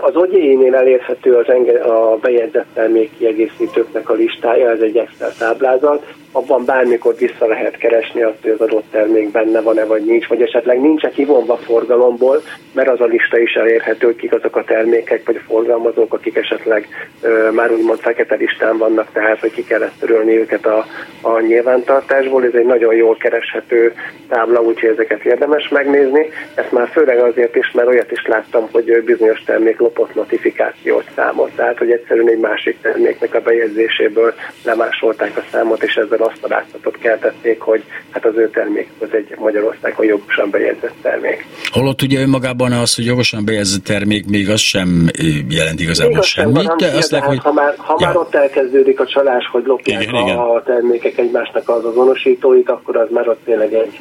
[0.00, 6.64] Az ogyéinél elérhető az enge- a bejegyzett termékkiegészítőknek a listája, ez egy Excel táblázat, abban
[6.64, 10.80] bármikor vissza lehet keresni azt, hogy az adott termék benne van-e vagy nincs, vagy esetleg
[10.80, 12.42] nincs-e kivonva forgalomból,
[12.72, 16.36] mert az a lista is elérhető, hogy kik azok a termékek vagy a forgalmazók, akik
[16.36, 16.88] esetleg
[17.22, 20.86] ö, már úgymond fekete listán vannak, tehát hogy ki kell törölni őket a,
[21.20, 22.44] a nyilvántartásból.
[22.44, 23.94] Ez egy nagyon jól kereshető
[24.28, 26.28] tábla, úgyhogy ezeket érdemes megnézni.
[26.54, 31.50] Ezt már főleg azért is, mert olyat is láttam, hogy bizonyos termék lopott notifikációt számot,
[31.56, 36.48] tehát hogy egyszerűen egy másik terméknek a bejegyzéséből lemásolták a számot, és ezzel azt a
[36.48, 41.46] látszatot keltették, hogy hát az ő termék az egy Magyarországon jogosan bejegyzett termék.
[41.70, 45.08] Holott ugye önmagában az, hogy jogosan bejegyzett termék, még az sem
[45.48, 47.38] jelent igazából még semmit, de azt hát, hogy...
[47.38, 48.06] Ha már, ha ja.
[48.06, 50.62] már ott elkezdődik a csalás, hogy lopják igen, a, igen.
[50.64, 54.00] termékek egymásnak az azonosítóit, akkor az már ott tényleg egy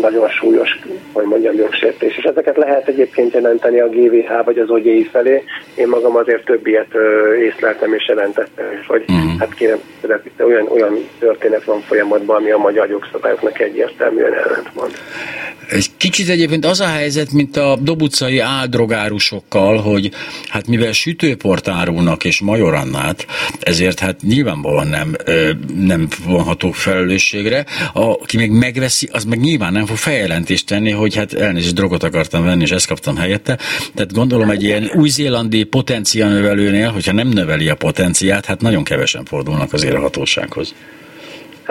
[0.00, 0.78] nagyon súlyos,
[1.12, 2.16] hogy mondjam, jogsértés.
[2.16, 5.44] És ezeket lehet egyébként jelenteni a GVH vagy az OGI felé.
[5.74, 6.94] Én magam azért több ilyet
[7.40, 9.38] észleltem és jelentettem, és hogy uh-huh.
[9.38, 9.78] hát kérem,
[10.38, 14.92] olyan, olyan történet van folyamatban, ami a magyar jogszabályoknak egyértelműen ellentmond.
[15.68, 20.10] Egy kicsit egyébként az a helyzet, mint a dobucai áldrogárusokkal, hogy
[20.48, 23.26] hát mivel sütőport árulnak és majorannát,
[23.60, 25.16] ezért hát nyilvánvalóan nem,
[25.74, 27.64] nem vonható felelősségre.
[27.92, 32.44] Aki még megveszi, az meg nyilván nem fog feljelentést tenni, hogy hát elnézést drogot akartam
[32.44, 33.58] venni, és ezt kaptam helyette.
[33.94, 39.72] Tehát gondolom egy ilyen új-zélandi potenciánövelőnél, hogyha nem növeli a potenciát, hát nagyon kevesen fordulnak
[39.72, 40.74] azért a hatósághoz.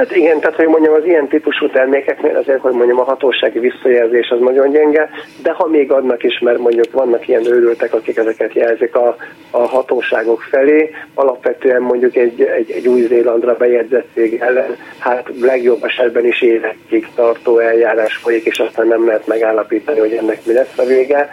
[0.01, 4.29] Hát igen, tehát hogy mondjam, az ilyen típusú termékeknél azért, hogy mondjam, a hatósági visszajelzés
[4.29, 5.09] az nagyon gyenge,
[5.43, 9.15] de ha még adnak is, mert mondjuk vannak ilyen őrültek, akik ezeket jelzik a,
[9.51, 16.25] a hatóságok felé, alapvetően mondjuk egy, egy, egy új-Zélandra bejegyzett cég ellen, hát legjobb esetben
[16.25, 20.83] is évekig tartó eljárás folyik, és aztán nem lehet megállapítani, hogy ennek mi lesz a
[20.83, 21.29] vége,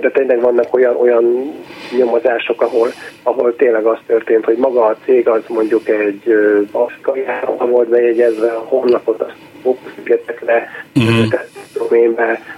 [0.00, 1.52] de tényleg vannak olyan, olyan
[1.98, 2.88] nyomozások, ahol,
[3.22, 6.34] ahol tényleg az történt, hogy maga a cég az mondjuk egy
[6.72, 7.24] baszkai
[7.58, 9.20] volt bejegyezve, a honlapot.
[9.20, 11.32] azt fókuszszigetekre uh-huh.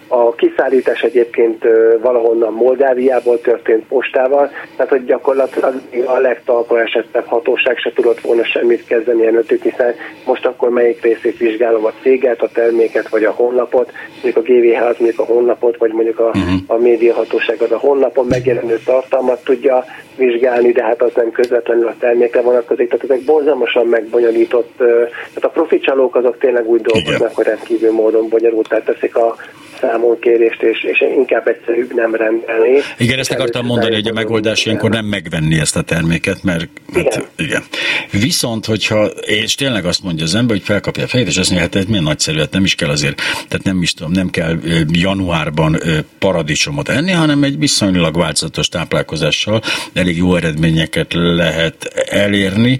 [0.09, 1.65] A kiszállítás egyébként
[2.03, 8.85] valahonnan Moldáviából történt postával, tehát hogy gyakorlatilag a legtalpa esettebb hatóság se tudott volna semmit
[8.87, 13.93] kezdeni előttük, hiszen most akkor melyik részét vizsgálom a céget, a terméket vagy a honlapot,
[14.23, 16.55] mondjuk a GVH az mondjuk a honlapot, vagy mondjuk a, uh-huh.
[16.67, 19.85] a médiahatóság az a honlapon megjelenő tartalmat tudja
[20.17, 22.89] vizsgálni, de hát az nem közvetlenül a termékre vonatkozik.
[22.89, 26.96] Tehát ezek borzalmasan megbonyolított, tehát a proficsalók azok tényleg úgy dolgoznak,
[27.33, 29.37] hogy rendkívül módon bonyolultá teszik a
[29.81, 32.81] számon kérést, és, és inkább egyszerűbb nem rendelni.
[32.99, 37.05] Igen, ezt akartam mondani, hogy a megoldás ilyenkor nem megvenni ezt a terméket, mert igen.
[37.13, 37.63] Hát, igen.
[38.11, 41.67] Viszont, hogyha, és tényleg azt mondja az ember, hogy felkapja a fejét, és azt mondja,
[41.67, 44.57] hát ez milyen nagyszerű, hát nem is kell azért, tehát nem is tudom, nem kell
[44.89, 45.77] januárban
[46.19, 49.63] paradicsomot enni, hanem egy viszonylag változatos táplálkozással
[49.95, 52.79] elég jó eredményeket lehet elérni.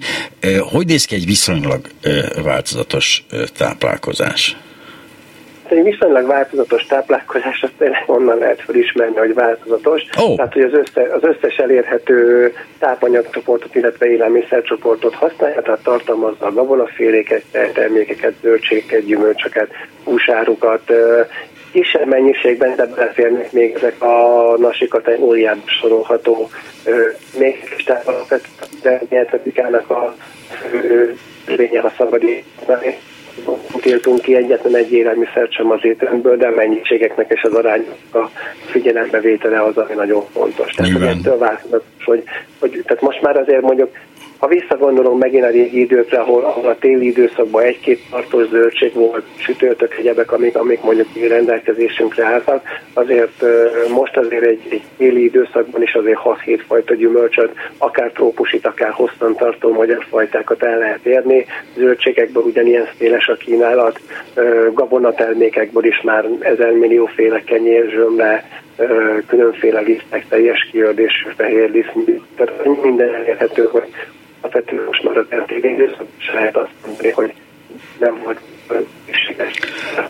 [0.59, 1.87] Hogy néz ki egy viszonylag
[2.43, 3.23] változatos
[3.57, 4.57] táplálkozás?
[5.69, 10.01] egy viszonylag változatos táplálkozás, azt tényleg onnan lehet felismerni, hogy változatos.
[10.17, 10.35] Oh.
[10.35, 17.43] Tehát, hogy az, össze, az összes elérhető tápanyagcsoportot, illetve élelmiszercsoportot használja, tehát tartalmazza a gabonaféléket,
[17.73, 19.69] termékeket, zöldségeket, gyümölcsöket,
[20.03, 20.91] húsárukat,
[21.71, 26.49] kisebb mennyiségben, de beleférnek még ezek a nasi kategóriába sorolható
[27.39, 28.25] még is tehát a
[29.89, 30.15] a
[31.47, 32.23] lénye, ha szabad
[33.81, 38.29] tiltunk ki egyetlen egy élelmiszert sem az étrendből, de a mennyiségeknek és az arányok a
[38.69, 40.71] figyelembevétele az, ami nagyon fontos.
[40.71, 42.23] Tehát ettől változott, hogy,
[42.59, 43.89] hogy tehát most már azért mondjuk
[44.39, 49.23] ha visszagondolom megint a régi időkre, ahol, ahol a téli időszakban egy-két tartós zöldség volt,
[49.35, 53.43] sütőtök, egyebek, amik, amik mondjuk rendelkezésünkre álltak, azért
[53.93, 59.73] most azért egy, egy téli időszakban is azért 6-7 fajta gyümölcsöt, akár trópusit, akár hosszantartó
[59.73, 61.45] magyar fajtákat el lehet érni.
[61.75, 63.99] Zöldségekből ugyanilyen széles a kínálat,
[64.73, 68.43] gabonatermékekből is már ezer millióféle kenyér, zsömle,
[69.27, 71.93] különféle lisztek, teljes kiördésű fehér liszt,
[72.35, 73.87] tehát minden elérhető, hogy
[74.41, 77.33] alapvetően most már az időszak, és lehet azt mondani, hogy
[77.99, 78.39] nem volt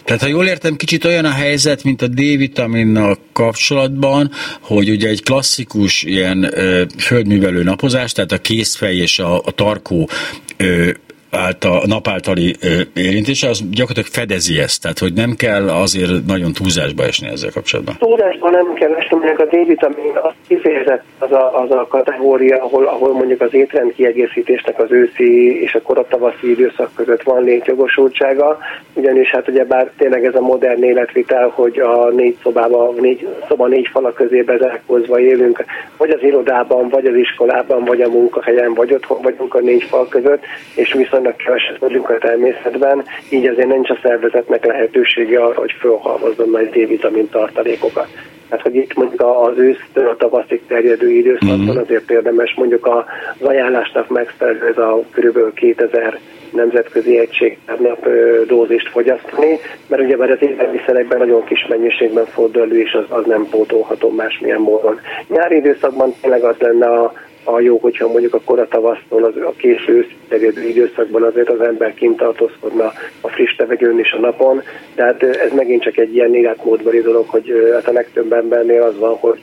[0.03, 5.23] tehát ha jól értem, kicsit olyan a helyzet, mint a D-vitaminnal kapcsolatban, hogy ugye egy
[5.23, 10.09] klasszikus ilyen ö, földművelő napozás, tehát a készfej és a, a tarkó
[10.57, 10.89] ö,
[11.31, 12.55] által, nap általi
[12.95, 17.95] érintése, az gyakorlatilag fedezi ezt, tehát hogy nem kell azért nagyon túlzásba esni ezzel kapcsolatban.
[17.99, 22.85] Túlzásba nem kell esni, mondjuk a D-vitamin az kifejezett az a, az a kategória, ahol,
[22.85, 28.57] ahol mondjuk az étrend kiegészítésnek az őszi és a koratavaszi időszak között van létjogosultsága,
[28.93, 33.67] ugyanis hát ugye bár tényleg ez a modern életvitel, hogy a négy szobában, négy szoba
[33.67, 35.63] négy fala közé bezárkózva élünk,
[35.97, 40.07] vagy az irodában, vagy az iskolában, vagy a munkahelyen, vagy otthon vagyunk a négy fal
[40.07, 40.43] között,
[40.75, 45.71] és viszont viszonylag keveset vagyunk a természetben, így azért nincs a szervezetnek lehetősége arra, hogy
[45.79, 48.07] fölhalmozzon nagy D-vitamin tartalékokat.
[48.49, 51.77] Tehát, hogy itt mondjuk az ősztől a tavaszig terjedő időszakban mm-hmm.
[51.77, 55.53] azért érdemes mondjuk az ajánlásnak megfelelő ez a kb.
[55.53, 56.19] 2000
[56.51, 58.07] nemzetközi egység nap
[58.47, 63.47] dózist fogyasztani, mert ugye az élelmiszerekben nagyon kis mennyiségben fordul elő, és az, az nem
[63.49, 64.99] pótolható másmilyen módon.
[65.27, 67.13] Nyári időszakban tényleg az lenne a
[67.47, 71.93] a jó, hogyha mondjuk a kora tavasztól, az, a késő terjedő időszakban azért az ember
[71.93, 74.61] kint tartózkodna a friss levegőn és a napon,
[74.95, 79.15] tehát ez megint csak egy ilyen életmódbeli dolog, hogy hát a legtöbb embernél az van,
[79.15, 79.39] hogy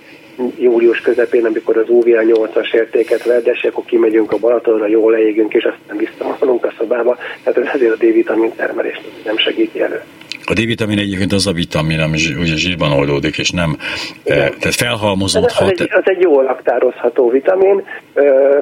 [0.58, 5.54] július közepén, amikor az UVA 8-as értéket vedd, és akkor kimegyünk a Balatonra, jól leégünk,
[5.54, 10.00] és aztán visszahalunk a szobába, tehát ez azért a D-vitamin termelést nem segíti elő.
[10.46, 13.76] A D-vitamin egyébként az a vitamin, ami ugye zsírban oldódik, és nem,
[14.24, 14.54] Igen.
[14.58, 15.72] tehát felhalmozott hat.
[15.72, 17.82] Az egy, az egy jól laktározható vitamin.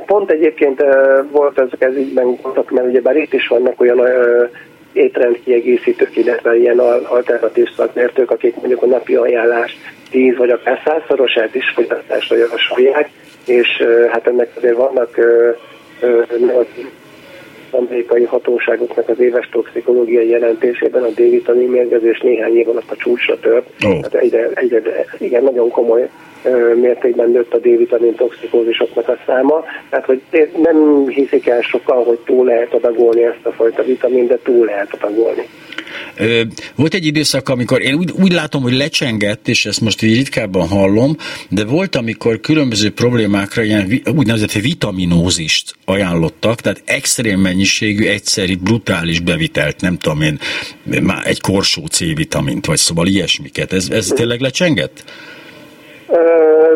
[0.06, 0.82] Pont egyébként
[1.30, 4.00] volt ezek ez ígyben voltak, mert ugye bár itt is vannak olyan
[4.92, 9.76] étrendkiegészítők, illetve ilyen alternatív szakmértők, akik mondjuk a napi ajánlás
[10.10, 13.10] 10 vagy akár százszorosát is fogyasztásra javasolják,
[13.46, 13.68] és
[14.12, 15.18] hát ennek azért vannak
[17.74, 23.68] amerikai hatóságoknak az éves toxikológiai jelentésében a D-vitamin mérgezés néhány év alatt a csúcsra tört.
[23.84, 24.02] Oh.
[24.02, 24.82] Hát egyre, egyre,
[25.18, 26.08] igen, nagyon komoly
[26.80, 30.22] mértékben nőtt a D-vitamin toxikózisoknak a száma, tehát hogy
[30.62, 34.94] nem hiszik el sokan, hogy túl lehet adagolni ezt a fajta vitamin, de túl lehet
[35.00, 35.48] adagolni.
[36.74, 40.68] Volt egy időszak, amikor én úgy, úgy látom, hogy lecsengett, és ezt most így ritkábban
[40.68, 41.16] hallom,
[41.48, 49.80] de volt, amikor különböző problémákra ilyen úgynevezett vitaminózist ajánlottak, tehát extrém mennyiségű, egyszerű, brutális bevitelt,
[49.80, 50.38] nem tudom én,
[51.02, 53.72] már egy korsó C-vitamint, vagy szóval ilyesmiket.
[53.72, 55.04] Ez, ez tényleg lecsengett?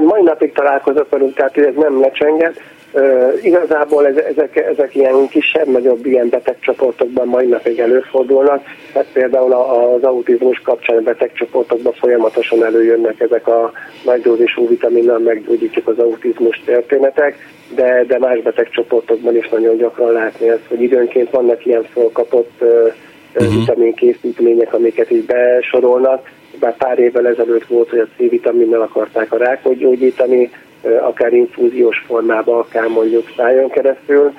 [0.00, 2.60] Mai napig találkozok velünk, tehát ez nem lecsengett.
[2.92, 9.52] Uh, igazából ez, ezek, ezek ilyen kisebb, nagyobb ilyen betegcsoportokban mai napig előfordulnak, tehát például
[9.52, 13.72] az autizmus kapcsán betegcsoportokban folyamatosan előjönnek ezek a
[14.04, 17.36] nagy dózisú vitaminnal meggyógyítjuk az autizmus történetek,
[17.74, 22.92] de, de más betegcsoportokban is nagyon gyakran látni ezt, hogy időnként vannak ilyen felkapott uh,
[23.34, 23.54] uh-huh.
[23.58, 29.76] vitaminkészítmények, amiket így besorolnak, bár pár évvel ezelőtt volt, hogy a C-vitaminnal akarták a rákot
[31.00, 34.32] akár infúziós formában, akár mondjuk szájon keresztül.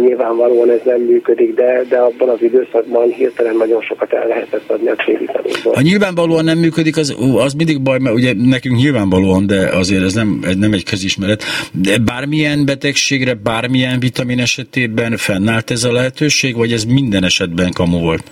[0.00, 4.88] Nyilvánvalóan ez nem működik, de, de abban az időszakban hirtelen nagyon sokat el lehetett adni
[4.88, 5.74] a C-vitaminból.
[5.74, 10.14] Ha nyilvánvalóan nem működik, az, az mindig baj, mert ugye nekünk nyilvánvalóan, de azért ez
[10.14, 11.42] nem, ez nem egy közismeret.
[11.72, 18.00] De bármilyen betegségre, bármilyen vitamin esetében fennállt ez a lehetőség, vagy ez minden esetben kamu
[18.00, 18.30] volt?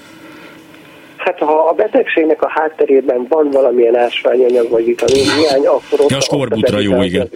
[1.32, 6.10] Hát ha a betegségnek a hátterében van valamilyen ásványanyag vagy vitamin hiány, akkor ott...
[6.10, 7.28] Ja, a skorbutra jó, igen.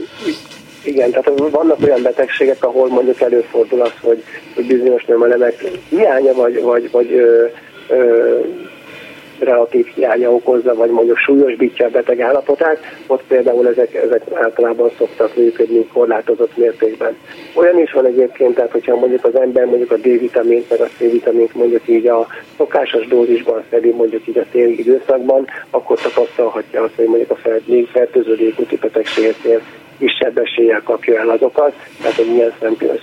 [0.85, 4.23] Igen, tehát vannak olyan betegségek, ahol mondjuk előfordul az, hogy,
[4.55, 7.47] hogy bizonyos nőmelemek hiánya vagy, vagy, vagy ö,
[7.89, 8.39] ö,
[9.39, 15.37] relatív hiánya okozza, vagy mondjuk súlyosbítja a beteg állapotát, ott például ezek, ezek általában szoktak
[15.37, 17.17] működni korlátozott mértékben.
[17.55, 21.55] Olyan is van egyébként, tehát hogyha mondjuk az ember mondjuk a D-vitamint, meg a C-vitamint
[21.55, 27.07] mondjuk így a szokásos dózisban szedi mondjuk így a téli időszakban, akkor tapasztalhatja azt, hogy
[27.07, 27.59] mondjuk a
[27.93, 29.61] fertőződék úti betegségeknél
[29.99, 32.53] kisebb eséllyel kapja el azokat, tehát hogy milyen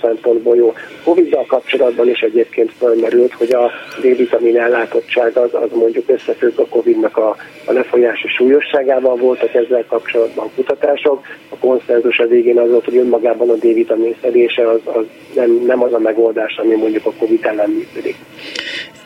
[0.00, 0.72] szempontból jó.
[1.04, 7.16] Covid-dal kapcsolatban is egyébként felmerült, hogy a D-vitamin ellátottság az, az mondjuk összefügg a Covid-nak
[7.16, 11.26] a, a lefolyási súlyosságával, voltak ezzel kapcsolatban kutatások.
[11.48, 15.04] A konszenzus a végén az volt, hogy önmagában a D-vitamin szedése az, az
[15.34, 18.16] nem, nem az a megoldás, ami mondjuk a Covid ellen működik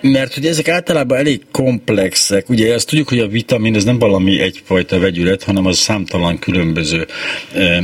[0.00, 2.48] mert hogy ezek általában elég komplexek.
[2.48, 7.06] Ugye azt tudjuk, hogy a vitamin ez nem valami egyfajta vegyület, hanem az számtalan különböző
[7.54, 7.77] eh,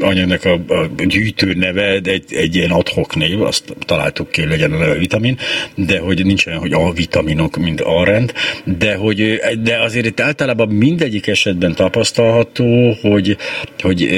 [0.00, 4.78] anyagnak a, a gyűjtő neve, egy, egy ilyen adhok név, azt találtuk ki, legyen a
[4.78, 5.38] neve vitamin,
[5.74, 8.32] de hogy nincs olyan, hogy a vitaminok, mint a rend,
[8.64, 13.36] de, hogy, de azért itt általában mindegyik esetben tapasztalható, hogy,
[13.78, 14.08] hogy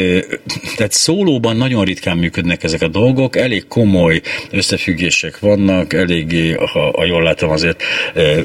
[0.77, 7.05] tehát szólóban nagyon ritkán működnek ezek a dolgok, elég komoly összefüggések vannak, eléggé, ha a
[7.05, 7.83] jól látom, azért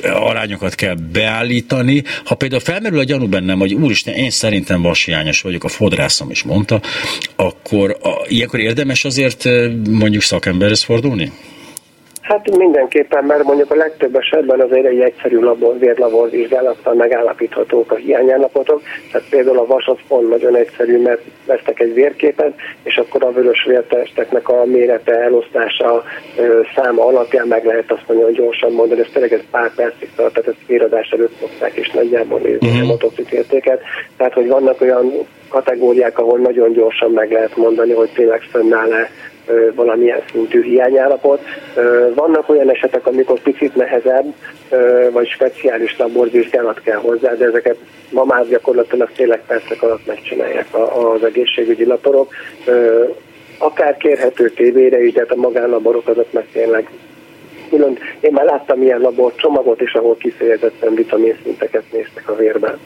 [0.03, 2.03] arányokat kell beállítani.
[2.23, 6.41] Ha például felmerül a gyanú bennem, hogy úristen, én szerintem vashiányos vagyok, a fodrászom is
[6.49, 6.81] mondta,
[7.35, 9.43] akkor a, ilyenkor érdemes azért
[9.89, 11.31] mondjuk szakemberhez fordulni?
[12.29, 17.95] Hát mindenképpen, mert mondjuk a legtöbb esetben azért egy egyszerű labor, vérlabor vizsgálattal megállapíthatók a
[17.95, 18.81] hiányállapotok.
[19.11, 23.31] Tehát például a vas az pont nagyon egyszerű, mert vesztek egy vérképet, és akkor a
[23.31, 26.03] vörös vértesteknek a mérete, elosztása,
[26.75, 28.99] száma alapján meg lehet azt nagyon gyorsan mondani.
[28.99, 32.89] Ez tényleg ez pár percig tart, tehát ezt véradás előtt szokták is nagyjából nézni uh-huh.
[32.89, 33.35] a mhm.
[33.35, 33.81] értéket.
[34.17, 39.11] Tehát, hogy vannak olyan kategóriák, ahol nagyon gyorsan meg lehet mondani, hogy tényleg fönnáll-e
[39.75, 41.41] valamilyen szintű hiányállapot.
[42.13, 44.33] Vannak olyan esetek, amikor picit nehezebb,
[45.11, 47.77] vagy speciális laborvizsgálat kell hozzá, de ezeket
[48.09, 52.33] ma már gyakorlatilag tényleg percek alatt megcsinálják az egészségügyi laborok.
[53.57, 56.89] Akár kérhető tévére is, de hát a magánlaborok azok meg tényleg
[57.69, 57.97] külön.
[58.19, 62.77] Én már láttam ilyen labor csomagot is, ahol kifejezetten vitaminszinteket néztek a vérben.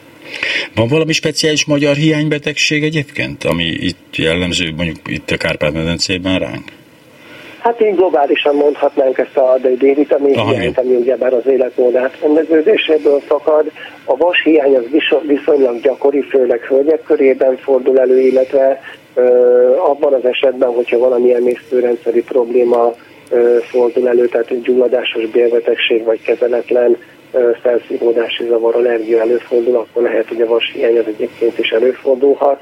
[0.74, 6.64] Van valami speciális magyar hiánybetegség egyébként, ami itt jellemző mondjuk itt a Kárpát-medencében ránk?
[7.64, 13.70] Hát így globálisan mondhatnánk ezt a D-vitamin hiányt, ami ugyebár az életmód átrendeződéséből fakad.
[14.04, 14.84] A vas hiány az
[15.26, 18.80] viszonylag gyakori, főleg hölgyek körében fordul elő, illetve
[19.14, 19.22] ö,
[19.78, 22.94] abban az esetben, hogyha valamilyen mésztőrendszeri probléma
[23.30, 26.96] ö, fordul elő, tehát egy gyulladásos bélbetegség vagy kezeletlen
[27.62, 32.60] felszívódási zavar, allergia előfordul, akkor lehet, hogy a vas hiány az egyébként is előfordulhat.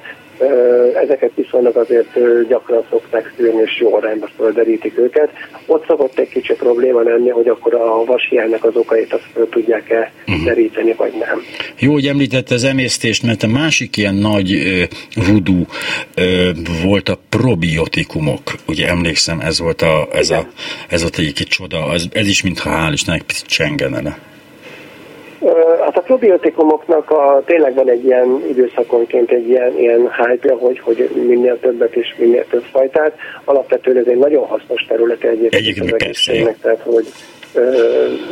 [1.03, 5.29] ezeket viszonylag azért gyakran szokták szűrni, és jó arányba földerítik őket.
[5.67, 10.13] Ott szokott egy kicsi probléma lenni, hogy akkor a vashiánynak az okait azt föl tudják-e
[10.27, 10.45] uh-huh.
[10.45, 11.43] deríteni, vagy nem.
[11.79, 14.83] Jó, hogy említette az emésztést, mert a másik ilyen nagy uh,
[15.27, 15.61] vudu
[16.17, 16.49] uh,
[16.85, 18.41] volt a probiotikumok.
[18.69, 20.47] Ugye emlékszem, ez volt, a, ez, a,
[20.89, 24.31] ez volt egy csoda, ez, ez is mintha hál' Istennek picit csengene.
[25.93, 31.11] Hát a probiotikumoknak a, tényleg van egy ilyen időszakonként egy ilyen, ilyen hype hogy, hogy
[31.27, 33.15] minél többet és minél több fajtát.
[33.45, 37.07] Alapvetően ez egy nagyon hasznos terület egyébként, egyébként az egészségnek, tehát hogy
[37.55, 37.87] ö,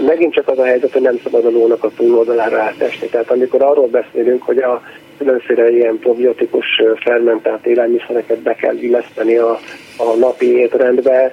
[0.07, 3.07] megint csak az a helyzet, hogy nem szabad a lónak a túloldalára átesni.
[3.09, 4.82] Tehát amikor arról beszélünk, hogy a
[5.18, 6.66] különféle ilyen probiotikus
[6.97, 9.59] fermentált élelmiszereket be kell illeszteni a,
[9.97, 11.32] a napi étrendbe,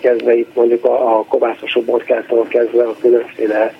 [0.00, 3.74] kezdve itt mondjuk a, a kovászos borkától kezdve a különféle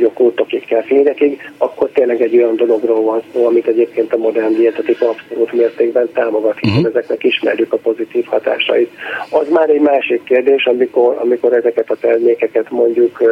[0.00, 5.52] joghurtokig, keférekig, akkor tényleg egy olyan dologról van szó, amit egyébként a modern dietetika abszolút
[5.52, 6.90] mértékben támogat, hiszen uh-huh.
[6.94, 8.90] ezeknek ismerjük a pozitív hatásait.
[9.30, 13.22] Az már egy másik kérdés, amikor, amikor ezeket a termékeket mondjuk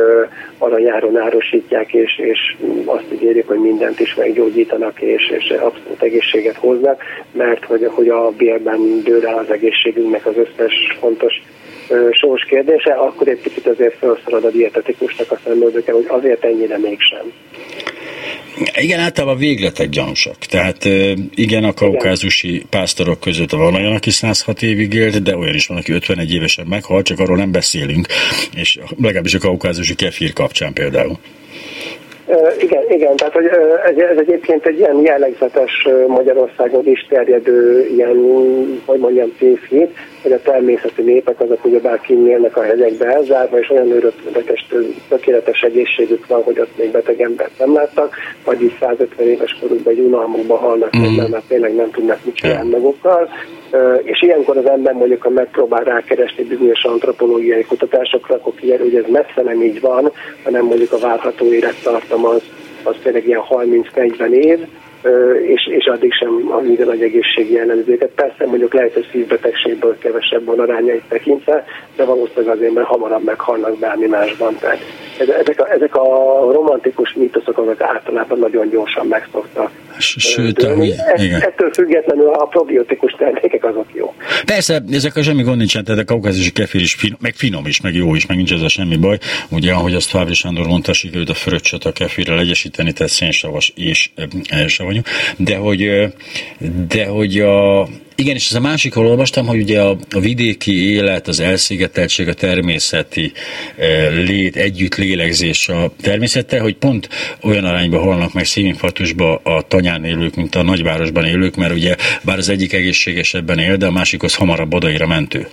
[0.58, 7.02] aranyáron árosítják, és, és azt ígérik, hogy mindent is meggyógyítanak, és, és abszolút egészséget hoznak,
[7.32, 11.42] mert hogy, hogy a bérben dől el az egészségünknek az összes fontos
[12.12, 17.32] sors kérdése, akkor egy picit azért felszorad a dietetikusnak a szemöldöke, hogy azért ennyire mégsem.
[18.74, 20.36] Igen, általában végletek gyanúsak.
[20.36, 20.84] Tehát
[21.34, 25.78] igen, a kaukázusi pásztorok között van olyan, aki 106 évig élt, de olyan is van,
[25.78, 28.06] aki 51 évesen meghalt, csak arról nem beszélünk,
[28.54, 31.18] és legalábbis a kaukázusi kefir kapcsán például.
[32.58, 33.46] Igen, igen, tehát hogy
[33.96, 38.16] ez, egyébként egy ilyen jellegzetes Magyarországon is terjedő ilyen,
[38.84, 43.90] hogy mondjam, tévhit, hogy a természeti népek azok ugyebár kinyílnak a hegyekbe elzárva, és olyan
[43.90, 44.66] örökletes,
[45.08, 48.14] tökéletes egészségük van, hogy ott még beteg embert nem láttak,
[48.44, 51.30] vagy így 150 éves korukban egy unalmukban halnak mm.
[51.30, 53.28] mert tényleg nem tudnak mit csinálni magukkal.
[54.02, 59.10] És ilyenkor az ember mondjuk, ha megpróbál rákeresni bizonyos antropológiai kutatásokra, akkor kiderül, hogy ez
[59.10, 60.12] messze nem így van,
[60.44, 62.42] hanem mondjuk a várható élettartam az,
[62.82, 64.58] az tényleg ilyen 30-40 év,
[65.46, 68.10] és, és addig sem a minden nagy egészségi jellemzőket.
[68.14, 71.64] Persze mondjuk lehet, hogy szívbetegségből kevesebb van arányait tekintve,
[71.96, 74.56] de valószínűleg azért, mert hamarabb meghalnak bármi másban.
[74.60, 74.78] Tehát
[75.20, 76.04] ezek a, ezek a
[76.52, 79.70] romantikus mítoszok, azok általában nagyon gyorsan megszoktak.
[79.98, 81.40] Sőt, ahogy, igen.
[81.40, 84.14] Ettől függetlenül a probiotikus termékek azok jó.
[84.44, 87.80] Persze, ezek a semmi gond nincsen, tehát a kaukázusi kefir is, finom, meg finom is,
[87.80, 89.18] meg jó is, meg nincs ez a semmi baj.
[89.50, 94.10] Ugye, ahogy azt Fábri Sándor mondta, sikerült a fröccsöt a kefirrel egyesíteni, tehát szénsavas és
[94.48, 95.00] e, savanyú.
[95.36, 96.12] De hogy,
[96.88, 97.88] de hogy a,
[98.20, 102.28] igen, és ez a másik, ahol olvastam, hogy ugye a, a vidéki élet, az elszigeteltség,
[102.28, 103.32] a természeti
[103.76, 107.08] e, lét, együtt lélegzés a természettel, hogy pont
[107.42, 112.38] olyan arányban halnak meg szívinfarktusba a tanyán élők, mint a nagyvárosban élők, mert ugye bár
[112.38, 115.48] az egyik egészségesebben él, de a másikhoz hamarabb odaér a mentő.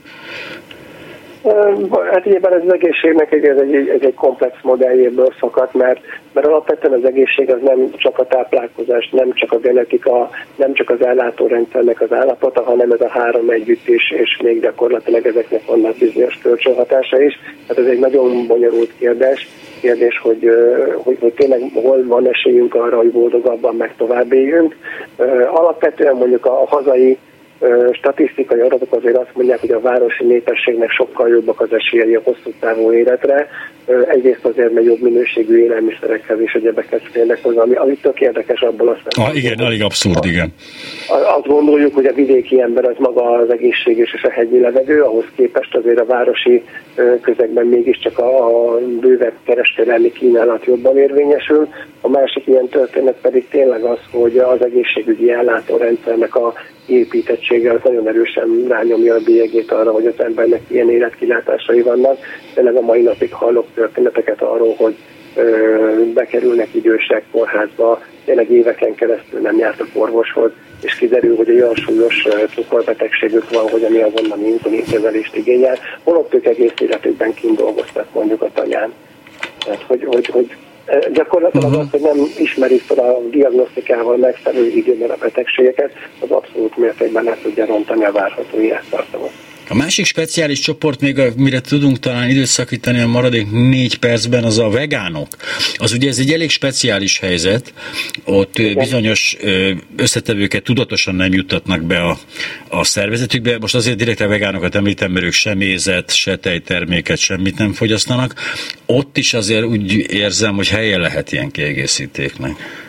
[2.11, 5.99] Hát nyilván ez az egészségnek egy, egy, ez egy komplex modelljéből szakadt, mert,
[6.33, 10.89] mert alapvetően az egészség az nem csak a táplálkozás, nem csak a genetika, nem csak
[10.89, 15.97] az ellátórendszernek az állapota, hanem ez a három együtt is, és még gyakorlatilag ezeknek vannak
[15.97, 17.39] bizonyos kölcsönhatása is.
[17.67, 19.47] Hát ez egy nagyon bonyolult kérdés,
[19.81, 20.49] kérdés, hogy,
[21.03, 24.75] hogy, hogy tényleg hol van esélyünk arra, hogy boldogabban meg tovább éljünk.
[25.51, 27.17] Alapvetően mondjuk a hazai
[27.91, 32.51] statisztikai adatok azért azt mondják, hogy a városi népességnek sokkal jobbak az esélyei a hosszú
[32.59, 33.49] távú életre.
[34.07, 38.87] Egyrészt azért, mert jobb minőségű élelmiszerekhez és egyebekhez férnek hozzá, ami, ami tök érdekes abból
[38.87, 39.25] a szempontból.
[39.25, 40.53] Ah, igen, alig abszurd, igen.
[41.37, 45.25] Azt gondoljuk, hogy a vidéki ember az maga az egészséges és a hegyi levegő, ahhoz
[45.35, 46.63] képest azért a városi
[47.21, 51.67] közegben mégiscsak a, a bővebb kereskedelmi kínálat jobban érvényesül.
[52.01, 56.53] A másik ilyen történet pedig tényleg az, hogy az egészségügyi ellátórendszernek a
[56.87, 62.17] építettsége az nagyon erősen rányomja a bélyegét arra, hogy az embernek ilyen életkilátásai vannak.
[62.53, 64.95] Tényleg a mai napig hallok történeteket arról, hogy
[66.13, 73.49] bekerülnek idősek kórházba, tényleg éveken keresztül nem jártak orvoshoz, és kiderül, hogy olyan súlyos cukorbetegségük
[73.49, 78.93] van, hogy ami azonnal inzulinkezelést igényel, holott ők egész életükben kint dolgoztak mondjuk a tanyán.
[79.65, 80.55] Tehát, hogy, hogy, hogy
[81.13, 81.81] Gyakorlatilag uh-huh.
[81.81, 87.37] az, hogy nem ismerik fel a diagnosztikával megfelelő időben a betegségeket, az abszolút mértékben le
[87.41, 89.31] tudja rontani a várható élettartamot.
[89.69, 94.69] A másik speciális csoport, még mire tudunk talán időszakítani a maradék négy percben, az a
[94.69, 95.27] vegánok.
[95.75, 97.73] Az ugye ez egy elég speciális helyzet,
[98.23, 98.77] ott Igen.
[98.77, 99.37] bizonyos
[99.95, 102.19] összetevőket tudatosan nem juttatnak be a,
[102.69, 103.57] a szervezetükbe.
[103.59, 108.33] Most azért direkt a vegánokat említem, mert ők sem ézet, se tejterméket, semmit nem fogyasztanak.
[108.85, 112.85] Ott is azért úgy érzem, hogy helye lehet ilyen kiegészítéknek.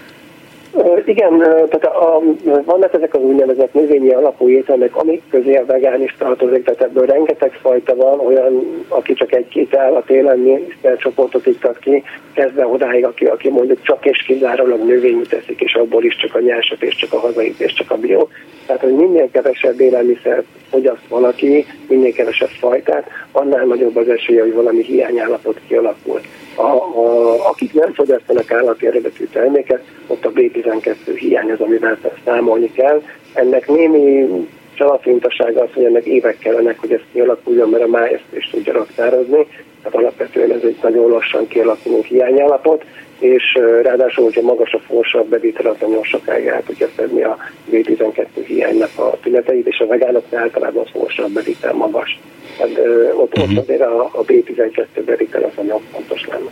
[1.09, 2.23] Igen, tehát a, a,
[2.65, 7.07] vannak ezek az úgynevezett növényi alapú ételek, amik közé a vegán is tartozik, tehát ebből
[7.07, 10.67] rengeteg fajta van, olyan, aki csak egy-két állat élen
[10.99, 12.03] csoportot iktat ki,
[12.33, 16.41] kezdve odáig, aki, aki mondjuk csak és kizárólag növényi teszik, és abból is csak a
[16.41, 18.27] nyersat, és csak a hazait, és csak a bio.
[18.67, 24.55] Tehát, hogy minél kevesebb élelmiszer fogyaszt valaki, minél kevesebb fajtát, annál nagyobb az esélye, hogy
[24.55, 26.21] valami hiányállapot kialakul.
[26.59, 32.73] A, a, akik nem fogyasztanak állati eredetű terméket, ott a B12 hiány az, amivel számolni
[32.73, 33.03] kell.
[33.33, 34.27] Ennek némi
[34.75, 38.73] csalafintasága az, hogy ennek évek kellenek, hogy ez kialakuljon, mert a máj ezt is tudja
[38.73, 39.47] raktározni.
[39.83, 42.85] Tehát alapvetően ez egy nagyon lassan kialakuló hiányállapot,
[43.19, 47.37] és ráadásul, hogyha magas a forsabb bevétel, az nagyon sokáig el tudja szedni a
[47.71, 52.19] B12 hiánynak a tüneteit, és a vegánok általában a forsabb bevétel magas.
[52.57, 52.79] Tehát
[53.15, 53.57] ott, ott mhm.
[53.57, 56.51] azért a, a B12 bevétel az nagyon fontos lenne.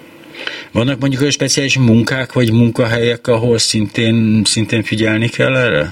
[0.73, 5.87] Vannak mondjuk olyan speciális munkák vagy munkahelyek, ahol szintén, szintén figyelni kell erre?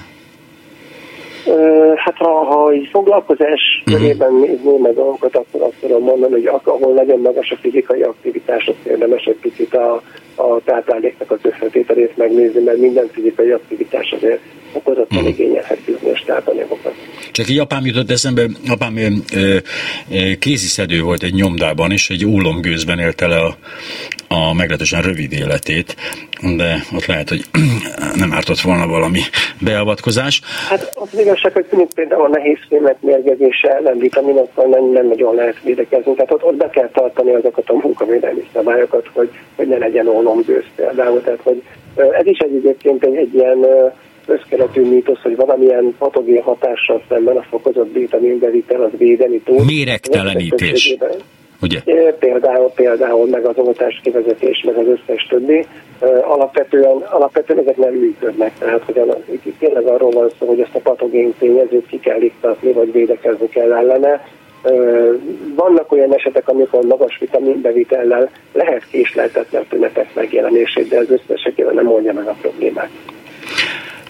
[1.95, 4.01] Hát ha, ha így foglalkozás uh-huh.
[4.01, 8.67] körében nézni meg dolgokat, akkor azt tudom mondani, hogy ahol nagyon magas a fizikai aktivitás,
[8.67, 10.01] azt érdemes egy picit a,
[10.35, 14.39] a tápláléknak az összetételét megnézni, mert minden fizikai aktivitás azért
[14.71, 15.29] fokozottan uh-huh.
[15.29, 16.93] igényelhet bizonyos tápanyagokat.
[17.31, 18.95] Csak egy apám jutott eszembe, apám
[20.39, 23.55] kéziszedő volt egy nyomdában, és egy ólomgőzben élte le a,
[24.27, 25.95] a meglehetősen rövid életét,
[26.55, 27.45] de ott lehet, hogy
[28.21, 29.19] nem ártott volna valami
[29.61, 30.41] beavatkozás.
[30.69, 35.35] Hát az igazság, hogy tűnik például a nehéz fémek mérgezése ellen vitaminokkal nem, nem nagyon
[35.35, 39.77] lehet védekezni, tehát ott, ott be kell tartani azokat a munkavédelmi szabályokat, hogy, hogy ne
[39.77, 41.63] legyen ólomgőz például, tehát hogy
[41.95, 43.65] ez is egy egyébként egy, egy ilyen
[44.25, 49.65] összkeletű mítosz, hogy valamilyen patogén hatással szemben a fokozott vitaminbevitel az védeni tud.
[49.65, 50.97] Méregtelenítés.
[51.61, 51.81] Ugye?
[52.19, 55.65] Például, például meg az oltás kivezetés, meg az összes többi.
[56.21, 60.79] Alapvetően, alapvetően ezek nem működnek, tehát hogy itt tényleg arról van szó, hogy ezt a
[60.79, 64.27] patogén tényezőt ki kell iktatni, vagy védekezni kell ellene.
[65.55, 72.13] Vannak olyan esetek, amikor magas vitaminbevitellel lehet késleltetlen tünetek megjelenését, de ez összességében nem oldja
[72.13, 72.89] meg a problémát.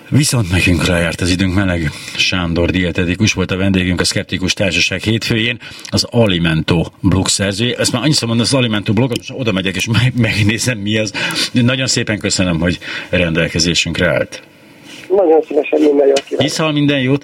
[0.09, 1.89] Viszont nekünk rájárt az időnk meleg.
[2.15, 7.75] Sándor dietetikus volt a vendégünk a Skeptikus Társaság hétfőjén, az Alimento blog szerzője.
[7.77, 11.13] Ezt már annyiszor mondom, az Alimento blog, most oda megyek és megnézem mi az.
[11.51, 12.79] Nagyon szépen köszönöm, hogy
[13.09, 14.41] rendelkezésünkre állt.
[15.09, 16.73] Nagyon szívesen minden jót kívánok.
[16.73, 17.23] minden jót.